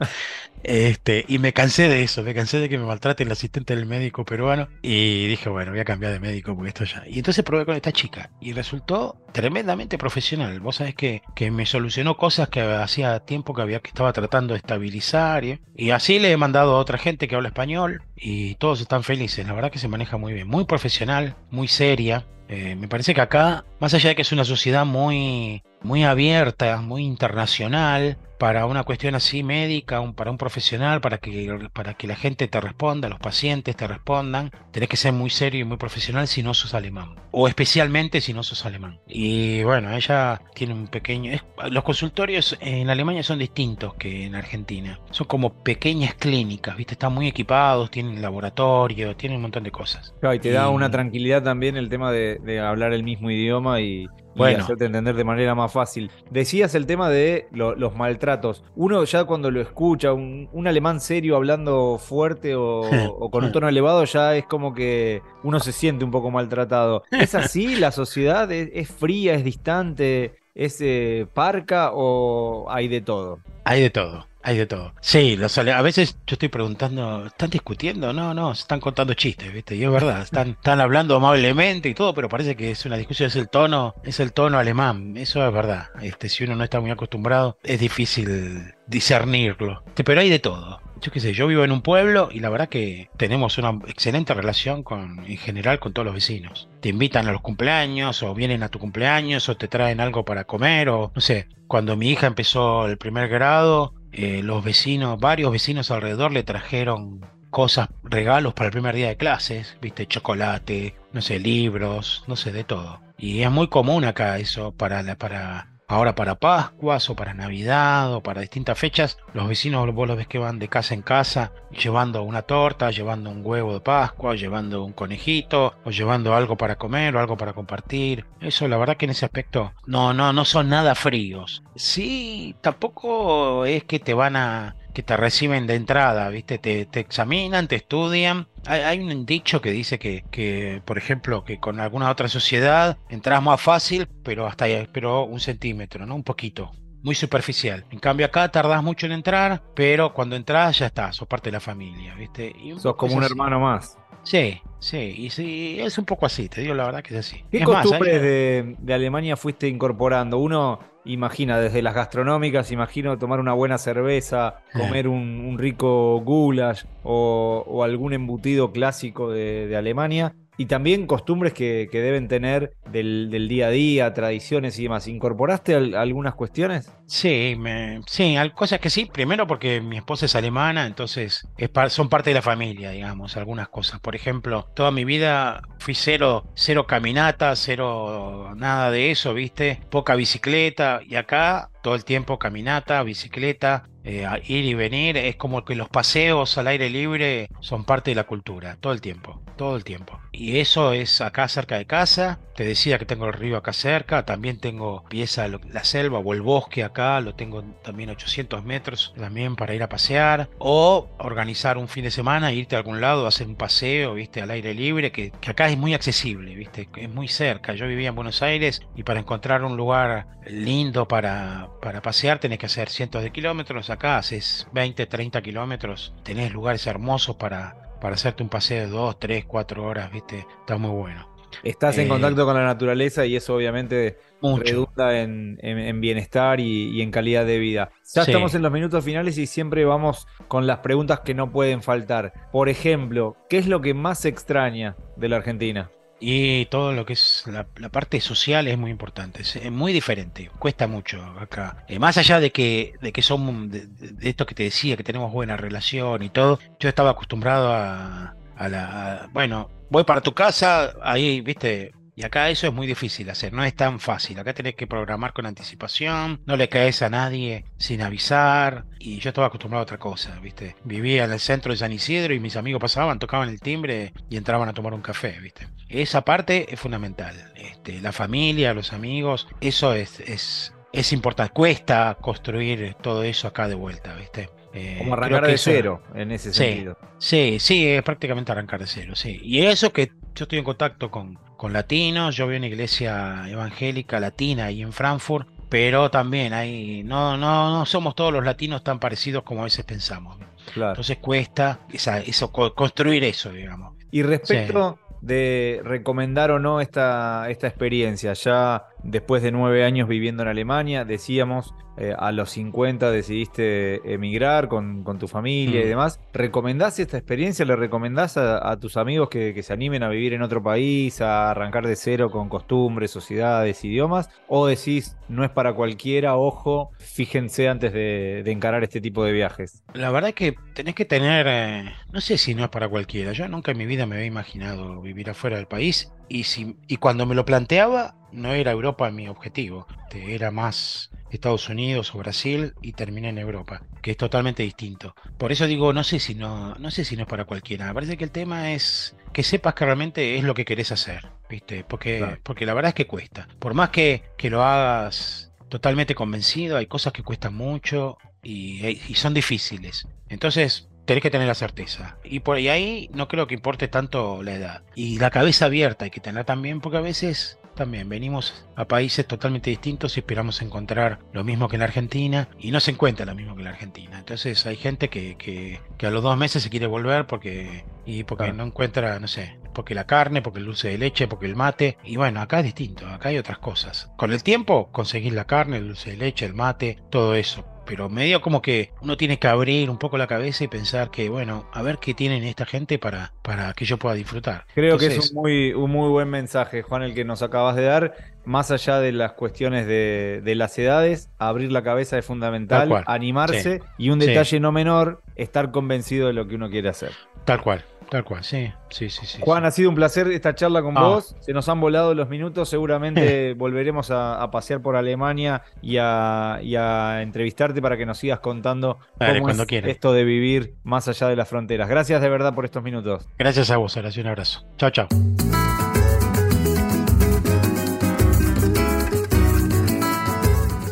Este, 0.62 1.24
y 1.28 1.38
me 1.38 1.52
cansé 1.52 1.88
de 1.88 2.02
eso, 2.02 2.22
me 2.22 2.34
cansé 2.34 2.58
de 2.60 2.68
que 2.68 2.78
me 2.78 2.84
maltrate 2.84 3.22
el 3.22 3.32
asistente 3.32 3.74
del 3.74 3.86
médico 3.86 4.24
peruano 4.24 4.68
y 4.82 5.26
dije, 5.26 5.48
bueno, 5.48 5.70
voy 5.70 5.80
a 5.80 5.84
cambiar 5.84 6.12
de 6.12 6.20
médico 6.20 6.54
porque 6.54 6.68
esto 6.68 6.84
ya. 6.84 7.02
Y 7.06 7.18
entonces 7.18 7.44
probé 7.44 7.64
con 7.64 7.76
esta 7.76 7.92
chica 7.92 8.30
y 8.40 8.52
resultó 8.52 9.16
tremendamente 9.32 9.98
profesional. 9.98 10.60
Vos 10.60 10.76
sabés 10.76 10.94
que, 10.94 11.22
que 11.34 11.50
me 11.50 11.66
solucionó 11.66 12.16
cosas 12.16 12.48
que 12.48 12.60
hacía 12.60 13.20
tiempo 13.20 13.54
que 13.54 13.62
había 13.62 13.80
que 13.80 13.88
estaba 13.88 14.12
tratando 14.12 14.54
de 14.54 14.58
estabilizar 14.58 15.44
y, 15.44 15.90
así 15.90 16.18
le 16.18 16.30
he 16.30 16.36
mandado 16.36 16.76
a 16.76 16.78
otra 16.78 16.98
gente 16.98 17.26
que 17.26 17.34
habla 17.34 17.48
español 17.48 18.02
y 18.16 18.54
todos 18.56 18.80
están 18.80 19.02
felices. 19.02 19.46
La 19.46 19.54
verdad 19.54 19.70
que 19.70 19.78
se 19.78 19.88
maneja 19.88 20.16
muy 20.16 20.32
bien, 20.32 20.46
muy 20.46 20.64
profesional, 20.64 21.36
muy 21.50 21.68
seria. 21.68 22.26
Eh, 22.48 22.74
me 22.74 22.88
parece 22.88 23.14
que 23.14 23.20
acá, 23.20 23.64
más 23.78 23.94
allá 23.94 24.10
de 24.10 24.16
que 24.16 24.22
es 24.22 24.32
una 24.32 24.44
sociedad 24.44 24.84
muy, 24.84 25.62
muy 25.82 26.04
abierta, 26.04 26.80
muy 26.80 27.04
internacional, 27.04 28.18
para 28.40 28.64
una 28.64 28.84
cuestión 28.84 29.14
así 29.14 29.42
médica, 29.42 30.00
un, 30.00 30.14
para 30.14 30.30
un 30.30 30.38
profesional, 30.38 31.02
para 31.02 31.18
que, 31.18 31.68
para 31.74 31.92
que 31.92 32.06
la 32.06 32.16
gente 32.16 32.48
te 32.48 32.58
responda, 32.58 33.10
los 33.10 33.18
pacientes 33.18 33.76
te 33.76 33.86
respondan, 33.86 34.50
tenés 34.70 34.88
que 34.88 34.96
ser 34.96 35.12
muy 35.12 35.28
serio 35.28 35.60
y 35.60 35.64
muy 35.64 35.76
profesional 35.76 36.26
si 36.26 36.42
no 36.42 36.54
sos 36.54 36.72
alemán. 36.72 37.16
O 37.32 37.48
especialmente 37.48 38.22
si 38.22 38.32
no 38.32 38.42
sos 38.42 38.64
alemán. 38.64 38.98
Y 39.06 39.62
bueno, 39.62 39.94
ella 39.94 40.40
tiene 40.54 40.72
un 40.72 40.88
pequeño... 40.88 41.38
los 41.70 41.84
consultorios 41.84 42.56
en 42.60 42.88
Alemania 42.88 43.22
son 43.22 43.38
distintos 43.38 43.92
que 43.94 44.24
en 44.24 44.34
Argentina. 44.34 44.98
Son 45.10 45.26
como 45.26 45.62
pequeñas 45.62 46.14
clínicas, 46.14 46.78
¿viste? 46.78 46.94
Están 46.94 47.12
muy 47.12 47.28
equipados, 47.28 47.90
tienen 47.90 48.22
laboratorio, 48.22 49.14
tienen 49.16 49.36
un 49.36 49.42
montón 49.42 49.64
de 49.64 49.70
cosas. 49.70 50.14
Claro, 50.20 50.34
y 50.34 50.38
te 50.38 50.50
da 50.50 50.70
una 50.70 50.90
tranquilidad 50.90 51.42
también 51.42 51.76
el 51.76 51.90
tema 51.90 52.10
de 52.10 52.58
hablar 52.58 52.94
el 52.94 53.02
mismo 53.02 53.30
idioma 53.30 53.82
y 53.82 54.08
bueno. 54.34 54.58
y 54.58 54.60
hacerte 54.60 54.84
entender 54.86 55.14
de 55.14 55.24
manera 55.24 55.54
más 55.54 55.72
fácil. 55.72 56.10
Decías 56.30 56.74
el 56.74 56.86
tema 56.86 57.08
de 57.08 57.48
los 57.52 57.94
maltratos. 57.94 58.64
Uno 58.76 59.04
ya 59.04 59.24
cuando 59.24 59.50
lo 59.50 59.60
escucha, 59.60 60.12
un, 60.12 60.48
alemán 60.66 61.00
serio 61.00 61.36
hablando 61.36 61.98
fuerte 61.98 62.54
o, 62.56 63.30
con 63.30 63.44
un 63.44 63.52
tono 63.52 63.68
elevado, 63.68 64.04
ya 64.04 64.36
es 64.36 64.46
como 64.46 64.74
que 64.74 65.22
uno 65.42 65.60
se 65.60 65.72
siente 65.72 66.04
un 66.04 66.10
poco 66.10 66.30
maltratado. 66.30 67.04
¿Es 67.10 67.34
así? 67.34 67.76
¿La 67.76 67.92
sociedad 67.92 68.50
es, 68.52 68.88
fría, 68.88 69.34
es 69.34 69.44
distante, 69.44 70.34
es 70.54 70.80
eh, 70.80 71.26
parca 71.32 71.90
o 71.92 72.66
hay 72.70 72.88
de 72.88 73.00
todo? 73.00 73.40
Hay 73.64 73.82
de 73.82 73.90
todo. 73.90 74.29
Hay 74.42 74.56
de 74.56 74.66
todo. 74.66 74.94
Sí, 75.00 75.38
a 75.38 75.82
veces 75.82 76.16
yo 76.26 76.34
estoy 76.34 76.48
preguntando, 76.48 77.26
¿están 77.26 77.50
discutiendo? 77.50 78.12
No, 78.12 78.32
no, 78.32 78.54
se 78.54 78.62
están 78.62 78.80
contando 78.80 79.14
chistes, 79.14 79.52
¿viste? 79.52 79.76
Y 79.76 79.84
es 79.84 79.90
verdad, 79.90 80.22
están, 80.22 80.50
están 80.50 80.80
hablando 80.80 81.16
amablemente 81.16 81.88
y 81.88 81.94
todo, 81.94 82.14
pero 82.14 82.28
parece 82.28 82.56
que 82.56 82.70
es 82.70 82.86
una 82.86 82.96
discusión, 82.96 83.26
es 83.26 83.36
el 83.36 83.48
tono, 83.48 83.94
es 84.02 84.20
el 84.20 84.32
tono 84.32 84.58
alemán, 84.58 85.16
eso 85.16 85.46
es 85.46 85.52
verdad. 85.52 85.88
Este, 86.00 86.28
si 86.28 86.44
uno 86.44 86.56
no 86.56 86.64
está 86.64 86.80
muy 86.80 86.90
acostumbrado, 86.90 87.58
es 87.62 87.80
difícil 87.80 88.74
discernirlo. 88.86 89.84
Pero 89.94 90.20
hay 90.20 90.30
de 90.30 90.38
todo. 90.38 90.80
Yo 91.00 91.10
qué 91.10 91.20
sé, 91.20 91.32
yo 91.32 91.46
vivo 91.46 91.64
en 91.64 91.72
un 91.72 91.80
pueblo 91.80 92.28
y 92.30 92.40
la 92.40 92.50
verdad 92.50 92.68
que 92.68 93.08
tenemos 93.16 93.56
una 93.56 93.70
excelente 93.86 94.34
relación 94.34 94.82
con, 94.82 95.24
en 95.26 95.38
general 95.38 95.78
con 95.78 95.94
todos 95.94 96.04
los 96.04 96.14
vecinos. 96.14 96.68
Te 96.80 96.90
invitan 96.90 97.26
a 97.26 97.32
los 97.32 97.40
cumpleaños 97.40 98.22
o 98.22 98.34
vienen 98.34 98.62
a 98.62 98.68
tu 98.68 98.78
cumpleaños 98.78 99.48
o 99.48 99.56
te 99.56 99.68
traen 99.68 100.00
algo 100.00 100.26
para 100.26 100.44
comer 100.44 100.90
o 100.90 101.10
no 101.14 101.20
sé. 101.22 101.48
Cuando 101.68 101.96
mi 101.96 102.10
hija 102.10 102.26
empezó 102.26 102.86
el 102.86 102.98
primer 102.98 103.28
grado, 103.28 103.94
eh, 104.12 104.42
los 104.42 104.64
vecinos, 104.64 105.18
varios 105.18 105.52
vecinos 105.52 105.90
alrededor 105.90 106.32
le 106.32 106.42
trajeron 106.42 107.20
cosas, 107.50 107.88
regalos 108.02 108.54
para 108.54 108.66
el 108.66 108.72
primer 108.72 108.94
día 108.94 109.08
de 109.08 109.16
clases, 109.16 109.76
viste, 109.80 110.06
chocolate, 110.06 110.94
no 111.12 111.20
sé, 111.20 111.38
libros, 111.38 112.24
no 112.26 112.36
sé, 112.36 112.52
de 112.52 112.64
todo. 112.64 113.00
Y 113.18 113.42
es 113.42 113.50
muy 113.50 113.68
común 113.68 114.04
acá 114.04 114.38
eso 114.38 114.72
para, 114.72 115.02
la, 115.02 115.16
para 115.16 115.68
Ahora 115.90 116.14
para 116.14 116.36
Pascuas 116.36 117.10
o 117.10 117.16
para 117.16 117.34
Navidad 117.34 118.14
o 118.14 118.22
para 118.22 118.42
distintas 118.42 118.78
fechas, 118.78 119.18
los 119.34 119.48
vecinos 119.48 119.92
vos 119.92 120.06
los 120.06 120.16
ves 120.16 120.28
que 120.28 120.38
van 120.38 120.60
de 120.60 120.68
casa 120.68 120.94
en 120.94 121.02
casa 121.02 121.50
llevando 121.72 122.22
una 122.22 122.42
torta, 122.42 122.92
llevando 122.92 123.28
un 123.28 123.44
huevo 123.44 123.74
de 123.74 123.80
Pascua, 123.80 124.36
llevando 124.36 124.84
un 124.84 124.92
conejito 124.92 125.74
o 125.84 125.90
llevando 125.90 126.36
algo 126.36 126.56
para 126.56 126.76
comer 126.76 127.16
o 127.16 127.18
algo 127.18 127.36
para 127.36 127.54
compartir. 127.54 128.24
Eso 128.40 128.68
la 128.68 128.76
verdad 128.76 128.96
que 128.96 129.06
en 129.06 129.10
ese 129.10 129.24
aspecto 129.24 129.72
no, 129.84 130.14
no, 130.14 130.32
no 130.32 130.44
son 130.44 130.68
nada 130.68 130.94
fríos. 130.94 131.64
Sí, 131.74 132.54
tampoco 132.60 133.64
es 133.64 133.82
que 133.82 133.98
te 133.98 134.14
van 134.14 134.36
a 134.36 134.76
que 135.00 135.06
te 135.06 135.16
reciben 135.16 135.66
de 135.66 135.76
entrada, 135.76 136.28
¿viste? 136.28 136.58
Te, 136.58 136.84
te 136.84 137.00
examinan, 137.00 137.68
te 137.68 137.76
estudian. 137.76 138.48
Hay, 138.66 138.98
un 138.98 139.24
dicho 139.24 139.62
que 139.62 139.70
dice 139.70 139.98
que, 139.98 140.24
que, 140.30 140.82
por 140.84 140.98
ejemplo, 140.98 141.42
que 141.42 141.58
con 141.58 141.80
alguna 141.80 142.10
otra 142.10 142.28
sociedad 142.28 142.98
entras 143.08 143.42
más 143.42 143.58
fácil, 143.62 144.06
pero 144.22 144.46
hasta 144.46 144.66
ahí, 144.66 144.86
pero 144.92 145.24
un 145.24 145.40
centímetro, 145.40 146.04
¿no? 146.04 146.14
Un 146.14 146.22
poquito. 146.22 146.70
Muy 147.02 147.14
superficial. 147.14 147.86
En 147.90 147.98
cambio 147.98 148.26
acá 148.26 148.50
tardás 148.50 148.82
mucho 148.82 149.06
en 149.06 149.12
entrar, 149.12 149.62
pero 149.74 150.12
cuando 150.12 150.36
entras 150.36 150.78
ya 150.78 150.86
estás, 150.86 151.16
sos 151.16 151.26
parte 151.26 151.48
de 151.48 151.52
la 151.52 151.60
familia, 151.60 152.14
¿viste? 152.14 152.54
sos 152.78 152.94
como 152.96 153.14
un 153.14 153.24
hermano 153.24 153.58
más. 153.58 153.96
Sí, 154.22 154.60
sí, 154.80 154.98
y 155.16 155.30
sí, 155.30 155.78
es 155.80 155.96
un 155.96 156.04
poco 156.04 156.26
así, 156.26 156.50
te 156.50 156.60
digo 156.60 156.74
la 156.74 156.84
verdad 156.84 157.02
que 157.02 157.14
es 157.14 157.20
así. 157.20 157.42
¿Qué 157.50 157.56
es 157.56 157.66
más, 157.66 157.84
costumbres 157.84 158.16
hay- 158.16 158.20
de, 158.20 158.76
de 158.78 158.94
Alemania 158.94 159.38
fuiste 159.38 159.66
incorporando? 159.66 160.36
Uno 160.36 160.89
imagina 161.04 161.58
desde 161.58 161.82
las 161.82 161.94
gastronómicas, 161.94 162.72
imagino 162.72 163.18
tomar 163.18 163.40
una 163.40 163.52
buena 163.52 163.78
cerveza, 163.78 164.62
comer 164.72 165.08
un, 165.08 165.40
un 165.40 165.58
rico 165.58 166.20
goulash 166.20 166.84
o, 167.02 167.64
o 167.66 167.82
algún 167.84 168.12
embutido 168.12 168.72
clásico 168.72 169.30
de, 169.30 169.66
de 169.66 169.76
Alemania. 169.76 170.34
Y 170.60 170.66
también 170.66 171.06
costumbres 171.06 171.54
que, 171.54 171.88
que 171.90 172.02
deben 172.02 172.28
tener 172.28 172.74
del, 172.92 173.30
del 173.30 173.48
día 173.48 173.68
a 173.68 173.70
día, 173.70 174.12
tradiciones 174.12 174.78
y 174.78 174.82
demás. 174.82 175.08
¿Incorporaste 175.08 175.74
al- 175.74 175.94
algunas 175.94 176.34
cuestiones? 176.34 176.92
Sí, 177.06 177.54
me, 177.58 178.02
sí, 178.06 178.36
cosas 178.54 178.78
que 178.78 178.90
sí. 178.90 179.08
Primero 179.10 179.46
porque 179.46 179.80
mi 179.80 179.96
esposa 179.96 180.26
es 180.26 180.36
alemana, 180.36 180.84
entonces 180.86 181.48
es 181.56 181.70
son 181.88 182.10
parte 182.10 182.28
de 182.28 182.34
la 182.34 182.42
familia, 182.42 182.90
digamos, 182.90 183.38
algunas 183.38 183.70
cosas. 183.70 184.00
Por 184.00 184.14
ejemplo, 184.14 184.68
toda 184.74 184.90
mi 184.90 185.06
vida 185.06 185.62
fui 185.78 185.94
cero, 185.94 186.44
cero 186.54 186.86
caminata, 186.86 187.56
cero 187.56 188.52
nada 188.54 188.90
de 188.90 189.10
eso, 189.10 189.32
¿viste? 189.32 189.80
Poca 189.90 190.14
bicicleta 190.14 191.00
y 191.08 191.14
acá 191.14 191.70
todo 191.82 191.94
el 191.94 192.04
tiempo 192.04 192.38
caminata, 192.38 193.02
bicicleta, 193.02 193.84
eh, 194.04 194.26
ir 194.46 194.64
y 194.64 194.74
venir. 194.74 195.16
Es 195.16 195.36
como 195.36 195.64
que 195.64 195.74
los 195.74 195.88
paseos 195.88 196.56
al 196.58 196.68
aire 196.68 196.90
libre 196.90 197.48
son 197.60 197.84
parte 197.84 198.10
de 198.10 198.14
la 198.14 198.24
cultura, 198.24 198.76
todo 198.80 198.92
el 198.92 199.00
tiempo, 199.00 199.42
todo 199.56 199.76
el 199.76 199.84
tiempo. 199.84 200.18
Y 200.32 200.58
eso 200.58 200.92
es 200.92 201.20
acá 201.20 201.48
cerca 201.48 201.76
de 201.76 201.86
casa. 201.86 202.40
Te 202.54 202.64
decía 202.64 202.98
que 202.98 203.06
tengo 203.06 203.26
el 203.26 203.32
río 203.32 203.56
acá 203.56 203.72
cerca, 203.72 204.24
también 204.24 204.58
tengo 204.58 205.04
pieza 205.08 205.48
la 205.48 205.84
selva 205.84 206.18
o 206.18 206.34
el 206.34 206.42
bosque 206.42 206.84
acá, 206.84 207.20
lo 207.20 207.34
tengo 207.34 207.62
también 207.82 208.10
800 208.10 208.64
metros 208.64 209.14
también 209.16 209.56
para 209.56 209.74
ir 209.74 209.82
a 209.82 209.88
pasear. 209.88 210.48
O 210.58 211.08
organizar 211.18 211.78
un 211.78 211.88
fin 211.88 212.04
de 212.04 212.10
semana, 212.10 212.52
irte 212.52 212.76
a 212.76 212.78
algún 212.78 213.00
lado, 213.00 213.26
hacer 213.26 213.46
un 213.46 213.56
paseo, 213.56 214.14
viste, 214.14 214.42
al 214.42 214.50
aire 214.50 214.74
libre, 214.74 215.12
que, 215.12 215.30
que 215.30 215.50
acá 215.50 215.68
es 215.68 215.78
muy 215.78 215.94
accesible, 215.94 216.54
viste, 216.54 216.88
es 216.96 217.10
muy 217.10 217.28
cerca. 217.28 217.74
Yo 217.74 217.86
vivía 217.86 218.10
en 218.10 218.14
Buenos 218.14 218.42
Aires 218.42 218.82
y 218.94 219.02
para 219.02 219.20
encontrar 219.20 219.64
un 219.64 219.76
lugar 219.76 220.26
lindo 220.46 221.08
para, 221.08 221.69
para 221.80 222.02
pasear 222.02 222.38
tenés 222.38 222.58
que 222.58 222.66
hacer 222.66 222.88
cientos 222.88 223.22
de 223.22 223.30
kilómetros. 223.30 223.90
Acá 223.90 224.18
haces 224.18 224.66
20, 224.72 225.06
30 225.06 225.40
kilómetros, 225.42 226.14
tenés 226.22 226.52
lugares 226.52 226.86
hermosos 226.86 227.36
para, 227.36 227.96
para 228.00 228.14
hacerte 228.14 228.42
un 228.42 228.48
paseo 228.48 228.82
de 228.84 228.88
2, 228.88 229.18
3, 229.18 229.44
4 229.46 229.84
horas, 229.84 230.10
viste, 230.12 230.46
está 230.60 230.76
muy 230.76 230.90
bueno. 230.90 231.28
Estás 231.64 231.98
en 231.98 232.06
Eh, 232.06 232.08
contacto 232.08 232.44
con 232.46 232.54
la 232.54 232.62
naturaleza 232.64 233.26
y 233.26 233.34
eso 233.34 233.56
obviamente 233.56 234.18
Mucho. 234.40 234.62
redunda 234.62 235.18
en, 235.18 235.58
en- 235.62 235.78
en 235.80 236.00
bienestar 236.00 236.60
y, 236.60 236.90
y 236.96 237.02
en 237.02 237.10
calidad 237.10 237.44
de 237.44 237.58
vida. 237.58 237.90
Ya 238.14 238.24
Sí. 238.24 238.30
estamos 238.30 238.54
en 238.54 238.62
los 238.62 238.70
minutos 238.70 239.04
finales 239.04 239.36
y 239.36 239.48
siempre 239.48 239.84
vamos 239.84 240.28
con 240.46 240.68
las 240.68 240.78
preguntas 240.78 241.20
que 241.20 241.34
no 241.34 241.50
pueden 241.50 241.82
faltar. 241.82 242.32
Por 242.52 242.68
ejemplo, 242.68 243.36
¿qué 243.48 243.58
es 243.58 243.66
lo 243.66 243.80
que 243.80 243.94
más 243.94 244.24
extraña 244.26 244.94
de 245.16 245.28
la 245.28 245.36
Argentina? 245.38 245.90
Y 246.22 246.66
todo 246.66 246.92
lo 246.92 247.06
que 247.06 247.14
es 247.14 247.44
la, 247.46 247.64
parte 247.88 248.20
social 248.20 248.68
es 248.68 248.76
muy 248.76 248.90
importante, 248.90 249.40
es, 249.40 249.70
muy 249.70 249.92
diferente, 249.94 250.50
cuesta 250.58 250.86
mucho 250.86 251.22
acá. 251.40 251.84
Eh, 251.88 251.98
más 251.98 252.18
allá 252.18 252.40
de 252.40 252.52
que, 252.52 252.92
de 253.00 253.10
que 253.12 253.22
somos, 253.22 253.70
de, 253.70 253.88
esto 254.20 254.44
que 254.44 254.54
te 254.54 254.64
decía, 254.64 254.96
que 254.98 255.04
tenemos 255.04 255.32
buena 255.32 255.56
relación 255.56 256.22
y 256.22 256.28
todo, 256.28 256.58
yo 256.78 256.88
estaba 256.90 257.10
acostumbrado 257.12 257.72
a, 257.72 258.34
a 258.56 258.68
la, 258.68 259.22
a- 259.24 259.26
bueno, 259.28 259.70
voy 259.88 260.04
para 260.04 260.20
tu 260.20 260.34
casa, 260.34 260.94
ahí, 261.02 261.40
viste, 261.40 261.92
y 262.20 262.24
acá 262.24 262.50
eso 262.50 262.66
es 262.66 262.72
muy 262.72 262.86
difícil 262.86 263.30
hacer, 263.30 263.52
no 263.52 263.64
es 263.64 263.74
tan 263.74 263.98
fácil. 264.00 264.38
Acá 264.38 264.52
tenés 264.52 264.74
que 264.74 264.86
programar 264.86 265.32
con 265.32 265.46
anticipación, 265.46 266.40
no 266.46 266.56
le 266.56 266.68
caes 266.68 267.00
a 267.02 267.08
nadie 267.10 267.64
sin 267.78 268.02
avisar. 268.02 268.84
Y 268.98 269.18
yo 269.20 269.30
estaba 269.30 269.46
acostumbrado 269.46 269.80
a 269.80 269.84
otra 269.84 269.98
cosa, 269.98 270.38
¿viste? 270.40 270.76
Vivía 270.84 271.24
en 271.24 271.32
el 271.32 271.40
centro 271.40 271.72
de 271.72 271.78
San 271.78 271.92
Isidro 271.92 272.34
y 272.34 272.40
mis 272.40 272.56
amigos 272.56 272.80
pasaban, 272.80 273.18
tocaban 273.18 273.48
el 273.48 273.60
timbre 273.60 274.12
y 274.28 274.36
entraban 274.36 274.68
a 274.68 274.72
tomar 274.74 274.92
un 274.94 275.00
café, 275.02 275.38
¿viste? 275.40 275.66
Esa 275.88 276.22
parte 276.24 276.72
es 276.72 276.78
fundamental. 276.78 277.34
Este, 277.56 278.00
la 278.00 278.12
familia, 278.12 278.74
los 278.74 278.92
amigos, 278.92 279.48
eso 279.60 279.94
es, 279.94 280.20
es, 280.20 280.74
es 280.92 281.12
importante. 281.12 281.52
Cuesta 281.54 282.16
construir 282.20 282.94
todo 283.02 283.22
eso 283.22 283.48
acá 283.48 283.66
de 283.68 283.74
vuelta, 283.74 284.14
¿viste? 284.14 284.50
Eh, 284.72 284.96
Como 284.98 285.14
arrancar 285.14 285.46
de 285.46 285.54
eso- 285.54 285.70
cero 285.72 286.02
en 286.14 286.30
ese 286.30 286.52
Sí. 286.52 286.58
sentido. 286.58 286.98
Sí, 287.18 287.56
sí, 287.58 287.88
es 287.88 288.02
prácticamente 288.02 288.52
arrancar 288.52 288.78
de 288.80 288.86
cero, 288.86 289.16
sí. 289.16 289.40
Y 289.42 289.62
eso 289.64 289.92
que 289.92 290.12
yo 290.34 290.44
estoy 290.44 290.58
en 290.58 290.64
contacto 290.64 291.10
con, 291.10 291.38
con 291.60 291.74
latinos, 291.74 292.34
yo 292.36 292.46
veo 292.46 292.56
una 292.56 292.68
iglesia 292.68 293.44
evangélica 293.46 294.18
latina 294.18 294.64
ahí 294.64 294.80
en 294.80 294.94
Frankfurt, 294.94 295.46
pero 295.68 296.10
también 296.10 296.54
hay, 296.54 297.02
no, 297.04 297.36
no, 297.36 297.70
no 297.70 297.84
somos 297.84 298.14
todos 298.14 298.32
los 298.32 298.42
latinos 298.42 298.82
tan 298.82 298.98
parecidos 298.98 299.42
como 299.42 299.60
a 299.60 299.64
veces 299.64 299.84
pensamos. 299.84 300.38
Claro. 300.72 300.92
Entonces 300.92 301.18
cuesta 301.18 301.80
esa, 301.92 302.20
eso, 302.20 302.50
co- 302.50 302.74
construir 302.74 303.24
eso, 303.24 303.52
digamos. 303.52 303.94
Y 304.10 304.22
respecto 304.22 304.98
de 305.20 305.82
recomendar 305.84 306.50
o 306.50 306.58
no 306.58 306.80
esta, 306.80 307.50
esta 307.50 307.66
experiencia, 307.66 308.32
ya 308.32 308.84
después 309.02 309.42
de 309.42 309.52
nueve 309.52 309.84
años 309.84 310.08
viviendo 310.08 310.42
en 310.42 310.48
Alemania, 310.48 311.04
decíamos, 311.04 311.74
eh, 311.96 312.14
a 312.18 312.32
los 312.32 312.50
50 312.50 313.10
decidiste 313.10 314.12
emigrar 314.12 314.68
con, 314.68 315.02
con 315.04 315.18
tu 315.18 315.28
familia 315.28 315.80
y 315.82 315.84
Mm. 315.84 315.88
demás. 315.88 316.20
¿Recomendás 316.32 316.98
esta 316.98 317.16
experiencia? 317.18 317.64
¿Le 317.64 317.76
recomendás 317.76 318.36
a, 318.36 318.70
a 318.70 318.78
tus 318.78 318.96
amigos 318.96 319.28
que, 319.28 319.52
que 319.54 319.62
se 319.62 319.72
animen 319.72 320.02
a 320.02 320.08
vivir 320.08 320.32
en 320.32 320.42
otro 320.42 320.62
país, 320.62 321.20
a 321.20 321.50
arrancar 321.50 321.86
de 321.86 321.96
cero 321.96 322.30
con 322.30 322.48
costumbres, 322.48 323.10
sociedades, 323.10 323.84
idiomas? 323.84 324.28
¿O 324.48 324.66
decís, 324.66 325.16
no 325.28 325.44
es 325.44 325.50
para 325.50 325.74
cualquiera, 325.74 326.36
ojo, 326.36 326.90
fíjense 326.98 327.68
antes 327.68 327.92
de, 327.92 328.42
de 328.44 328.50
encarar 328.52 328.82
este 328.84 329.00
tipo 329.00 329.24
de 329.24 329.32
viajes? 329.32 329.82
La 329.94 330.10
verdad 330.10 330.30
es 330.30 330.34
que 330.36 330.54
tenés 330.74 330.94
que 330.94 331.04
tener, 331.04 331.46
eh, 331.48 331.92
no 332.12 332.20
sé 332.20 332.38
si 332.38 332.54
no 332.54 332.64
es 332.64 332.70
para 332.70 332.88
cualquiera, 332.88 333.32
yo 333.32 333.46
nunca 333.48 333.72
en 333.72 333.78
mi 333.78 333.86
vida 333.86 334.06
me 334.06 334.16
había 334.16 334.26
imaginado 334.26 335.00
vivir 335.02 335.28
afuera 335.30 335.56
del 335.56 335.66
país 335.66 336.10
y, 336.30 336.44
si, 336.44 336.76
y 336.88 336.96
cuando 336.96 337.26
me 337.26 337.34
lo 337.34 337.44
planteaba 337.44 338.16
no 338.32 338.52
era 338.54 338.70
Europa 338.70 339.10
mi 339.10 339.28
objetivo, 339.28 339.86
era 340.12 340.50
más 340.50 341.10
Estados 341.30 341.68
Unidos 341.68 342.14
o 342.14 342.18
Brasil 342.18 342.74
y 342.80 342.92
terminé 342.92 343.28
en 343.28 343.38
Europa, 343.38 343.82
que 344.02 344.12
es 344.12 344.16
totalmente 344.16 344.62
distinto. 344.62 345.14
Por 345.38 345.52
eso 345.52 345.66
digo, 345.66 345.92
no 345.92 346.04
sé 346.04 346.20
si 346.20 346.34
no, 346.34 346.74
no 346.76 346.90
sé 346.90 347.04
si 347.04 347.16
no 347.16 347.22
es 347.22 347.28
para 347.28 347.44
cualquiera, 347.44 347.86
me 347.86 347.94
parece 347.94 348.16
que 348.16 348.24
el 348.24 348.30
tema 348.30 348.72
es 348.72 349.16
que 349.32 349.42
sepas 349.42 349.74
que 349.74 349.84
realmente 349.84 350.36
es 350.38 350.44
lo 350.44 350.54
que 350.54 350.64
querés 350.64 350.92
hacer, 350.92 351.28
¿viste? 351.48 351.84
Porque, 351.84 352.18
Claro. 352.18 352.38
porque 352.42 352.66
la 352.66 352.74
verdad 352.74 352.90
es 352.90 352.94
que 352.94 353.06
cuesta. 353.06 353.48
Por 353.58 353.74
más 353.74 353.90
que, 353.90 354.24
que 354.36 354.50
lo 354.50 354.62
hagas 354.64 355.52
totalmente 355.68 356.14
convencido, 356.14 356.76
hay 356.76 356.86
cosas 356.86 357.12
que 357.12 357.22
cuestan 357.22 357.54
mucho 357.54 358.18
y, 358.42 358.86
y 358.86 359.14
son 359.14 359.34
difíciles. 359.34 360.06
Entonces, 360.28 360.89
tenés 361.10 361.22
que 361.22 361.30
tener 361.30 361.48
la 361.48 361.54
certeza. 361.54 362.16
Y 362.22 362.40
por 362.40 362.56
ahí 362.56 363.10
no 363.12 363.26
creo 363.26 363.46
que 363.48 363.54
importe 363.54 363.88
tanto 363.88 364.42
la 364.44 364.54
edad. 364.54 364.82
Y 364.94 365.18
la 365.18 365.30
cabeza 365.30 365.64
abierta 365.66 366.04
hay 366.04 366.10
que 366.12 366.20
tener 366.20 366.44
también, 366.44 366.80
porque 366.80 366.98
a 366.98 367.00
veces 367.00 367.58
también 367.74 368.08
venimos 368.08 368.66
a 368.76 368.84
países 368.86 369.26
totalmente 369.26 369.70
distintos 369.70 370.16
y 370.16 370.20
esperamos 370.20 370.60
encontrar 370.62 371.18
lo 371.32 371.42
mismo 371.44 371.68
que 371.68 371.76
en 371.76 371.80
la 371.80 371.86
Argentina 371.86 372.48
y 372.58 372.70
no 372.70 372.78
se 372.80 372.90
encuentra 372.90 373.24
lo 373.26 373.34
mismo 373.34 373.54
que 373.54 373.60
en 373.60 373.64
la 373.64 373.70
Argentina. 373.70 374.18
Entonces 374.18 374.66
hay 374.66 374.76
gente 374.76 375.08
que, 375.08 375.36
que, 375.36 375.80
que 375.96 376.06
a 376.06 376.10
los 376.10 376.22
dos 376.22 376.36
meses 376.36 376.62
se 376.62 376.68
quiere 376.70 376.86
volver 376.86 377.26
porque, 377.26 377.84
y 378.06 378.24
porque 378.24 378.44
Claro. 378.44 378.58
no 378.58 378.64
encuentra, 378.64 379.18
no 379.18 379.28
sé, 379.28 379.56
porque 379.72 379.94
la 379.94 380.06
carne, 380.06 380.42
porque 380.42 380.58
el 380.58 380.66
dulce 380.66 380.88
de 380.88 380.98
leche, 380.98 381.26
porque 381.26 381.46
el 381.46 381.56
mate. 381.56 381.96
Y 382.04 382.16
bueno, 382.16 382.40
acá 382.40 382.58
es 382.58 382.64
distinto, 382.66 383.06
acá 383.08 383.30
hay 383.30 383.38
otras 383.38 383.58
cosas. 383.58 384.10
Con 384.16 384.32
el 384.32 384.42
tiempo 384.42 384.90
conseguís 384.92 385.32
la 385.32 385.46
carne, 385.46 385.78
el 385.78 385.88
dulce 385.88 386.10
de 386.10 386.16
leche, 386.18 386.44
el 386.46 386.54
mate, 386.54 386.98
todo 387.10 387.34
eso. 387.34 387.64
Pero 387.86 388.08
medio 388.08 388.40
como 388.40 388.62
que 388.62 388.90
uno 389.00 389.16
tiene 389.16 389.38
que 389.38 389.48
abrir 389.48 389.90
un 389.90 389.98
poco 389.98 390.16
la 390.16 390.26
cabeza 390.26 390.62
y 390.64 390.68
pensar 390.68 391.10
que, 391.10 391.28
bueno, 391.28 391.68
a 391.72 391.82
ver 391.82 391.98
qué 391.98 392.14
tienen 392.14 392.44
esta 392.44 392.64
gente 392.66 392.98
para, 392.98 393.32
para 393.42 393.72
que 393.72 393.84
yo 393.84 393.98
pueda 393.98 394.14
disfrutar. 394.14 394.64
Creo 394.74 394.96
que 394.98 395.06
es 395.06 395.30
un 395.30 395.42
muy, 395.42 395.72
un 395.72 395.90
muy 395.90 396.08
buen 396.08 396.28
mensaje, 396.28 396.82
Juan, 396.82 397.02
el 397.02 397.14
que 397.14 397.24
nos 397.24 397.42
acabas 397.42 397.74
de 397.76 397.82
dar. 397.84 398.14
Más 398.44 398.70
allá 398.70 399.00
de 399.00 399.12
las 399.12 399.32
cuestiones 399.32 399.86
de, 399.86 400.40
de 400.44 400.54
las 400.54 400.78
edades, 400.78 401.28
abrir 401.38 401.70
la 401.72 401.82
cabeza 401.82 402.16
es 402.16 402.24
fundamental, 402.24 402.88
cual. 402.88 403.04
animarse 403.06 403.82
y 403.98 404.10
un 404.10 404.20
Sí. 404.20 404.26
detalle 404.28 404.60
no 404.60 404.72
menor, 404.72 405.22
estar 405.36 405.70
convencido 405.70 406.28
de 406.28 406.32
lo 406.32 406.46
que 406.48 406.54
uno 406.54 406.70
quiere 406.70 406.88
hacer. 406.88 407.10
Tal 407.44 407.60
cual, 407.60 407.84
tal 408.10 408.24
cual, 408.24 408.42
sí, 408.44 408.72
sí, 408.90 409.08
sí, 409.08 409.24
sí. 409.24 409.38
Juan, 409.40 409.62
sí. 409.62 409.66
ha 409.68 409.70
sido 409.70 409.88
un 409.88 409.94
placer 409.94 410.26
esta 410.28 410.54
charla 410.54 410.82
con 410.82 410.96
Ah. 410.98 411.02
vos. 411.02 411.36
Se 411.40 411.52
nos 411.52 411.68
han 411.68 411.80
volado 411.80 412.14
los 412.14 412.28
minutos. 412.28 412.68
Seguramente 412.68 413.54
volveremos 413.56 414.10
a, 414.10 414.42
a 414.42 414.50
pasear 414.50 414.82
por 414.82 414.96
Alemania 414.96 415.62
y 415.80 415.96
a, 415.98 416.58
y 416.62 416.76
a 416.76 417.22
entrevistarte 417.22 417.80
para 417.80 417.96
que 417.96 418.06
nos 418.06 418.18
sigas 418.18 418.40
contando 418.40 418.98
Dale, 419.18 419.34
cómo 419.34 419.44
cuando 419.44 419.62
es 419.68 419.84
esto 419.86 420.12
de 420.12 420.24
vivir 420.24 420.74
más 420.82 421.08
allá 421.08 421.28
de 421.28 421.36
las 421.36 421.48
fronteras. 421.48 421.88
Gracias 421.88 422.20
de 422.20 422.28
verdad 422.28 422.54
por 422.54 422.64
estos 422.64 422.82
minutos. 422.82 423.28
Gracias 423.38 423.70
a 423.70 423.76
vos, 423.76 423.96
Horacio, 423.96 424.22
un 424.22 424.28
abrazo. 424.28 424.64
Chao, 424.76 424.90
chao. 424.90 425.59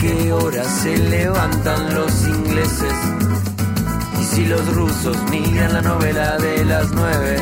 ¿A 0.00 0.02
qué 0.02 0.32
hora 0.32 0.64
se 0.64 0.96
levantan 0.96 1.94
los 1.94 2.26
ingleses? 2.26 2.94
Y 4.18 4.24
si 4.24 4.46
los 4.46 4.66
rusos 4.74 5.14
miran 5.30 5.74
la 5.74 5.82
novela 5.82 6.38
de 6.38 6.64
las 6.64 6.90
nueve 6.92 7.36